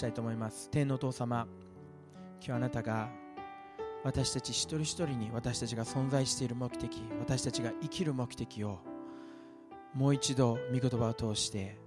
[0.00, 0.70] したいと思います。
[0.70, 1.46] 天のお父様
[2.42, 3.10] 今日あなたが
[4.02, 8.78] 私たち一人一人に私たちが存在している目的私たちが生きる目的を
[9.92, 11.78] もう一度御言葉を通して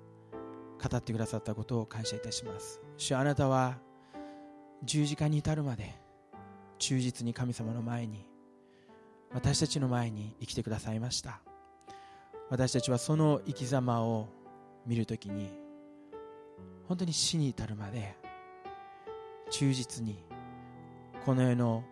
[0.80, 2.80] 語ってくださったことを感謝いたします。
[2.98, 3.80] 主あなたは
[4.84, 6.00] 十字架に至るまで
[6.78, 8.28] 忠実に神様の前に
[9.34, 11.42] 私たちの前に生きてくださいました。
[12.52, 14.28] 私たちはその生き様を
[14.86, 15.63] 見るときに
[16.94, 18.16] 本当に死に至るまで
[19.50, 20.24] 忠実に
[21.26, 21.84] この世の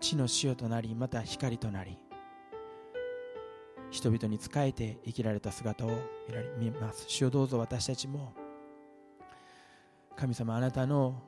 [0.00, 1.96] 地の塩となりまた光となり
[3.88, 5.90] 人々に仕えて生きられた姿を
[6.26, 7.04] 見られ見ます。
[7.06, 8.34] 主をどうぞ私たちも
[10.16, 11.22] 神様あなたの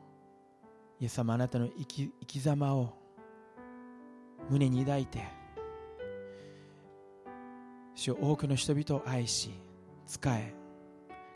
[0.99, 2.99] イエス様あなたの生き生き様を
[4.51, 5.23] 胸に抱いて
[7.95, 9.53] 主を多くの人々を愛し
[10.05, 10.62] 仕え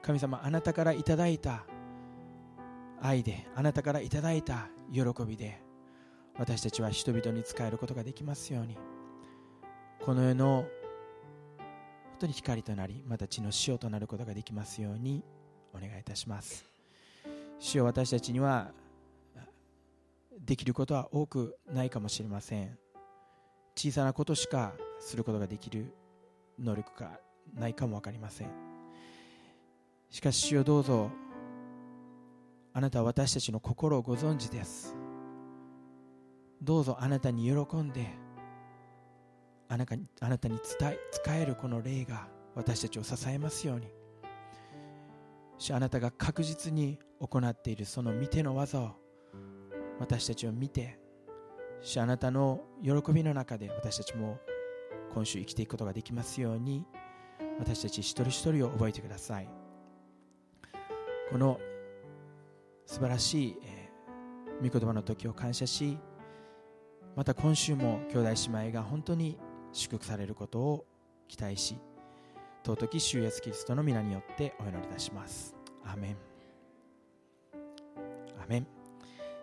[0.06, 1.64] 神様あなたからいただいた
[3.02, 5.60] 愛であなたからいただいた喜びで
[6.38, 8.76] 私たちは人々に仕えることができますように。
[10.04, 10.64] この世の
[11.58, 15.24] 本当に光となりまた血の塩となることができますように
[15.74, 16.64] お願いいたします。
[17.58, 18.70] 主よ私たちには
[20.38, 22.78] できることは多くないかもしれません。
[23.74, 25.92] 小さなことしかすることができる
[26.60, 27.18] 能力が
[27.54, 28.65] ないかも分かりません。
[30.10, 31.10] しかし主よどうぞ
[32.72, 34.94] あなたは私たちの心をご存知です。
[36.62, 38.06] どうぞあなたに喜んで
[39.68, 43.88] あなたにあなたに伝え使えるこの霊が私たちを支えますように。
[45.58, 48.90] 主あなたが確実に行っているその見ての技を
[49.98, 50.98] 私たちを見て
[51.80, 54.38] 主あなたの喜びの中で私たちも
[55.14, 56.84] 今週生きていくことができますように
[57.58, 59.65] 私たち一人一人を覚えてください。
[61.30, 61.58] この
[62.86, 65.98] 素晴らしい、えー、御言葉の時を感謝し
[67.16, 69.38] また今週も兄弟姉妹が本当に
[69.72, 70.86] 祝福されることを
[71.28, 71.78] 期待し
[72.66, 75.54] 尊き主イエスキリストの皆によってお祈りいたします。
[75.84, 76.16] アメン。
[78.42, 78.66] アメン。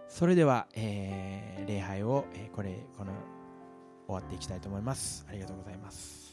[0.09, 3.13] それでは、えー、礼拝を、えー、これこの
[4.07, 5.25] 終わっていきたいと思います。
[5.29, 6.32] ありがとうございます。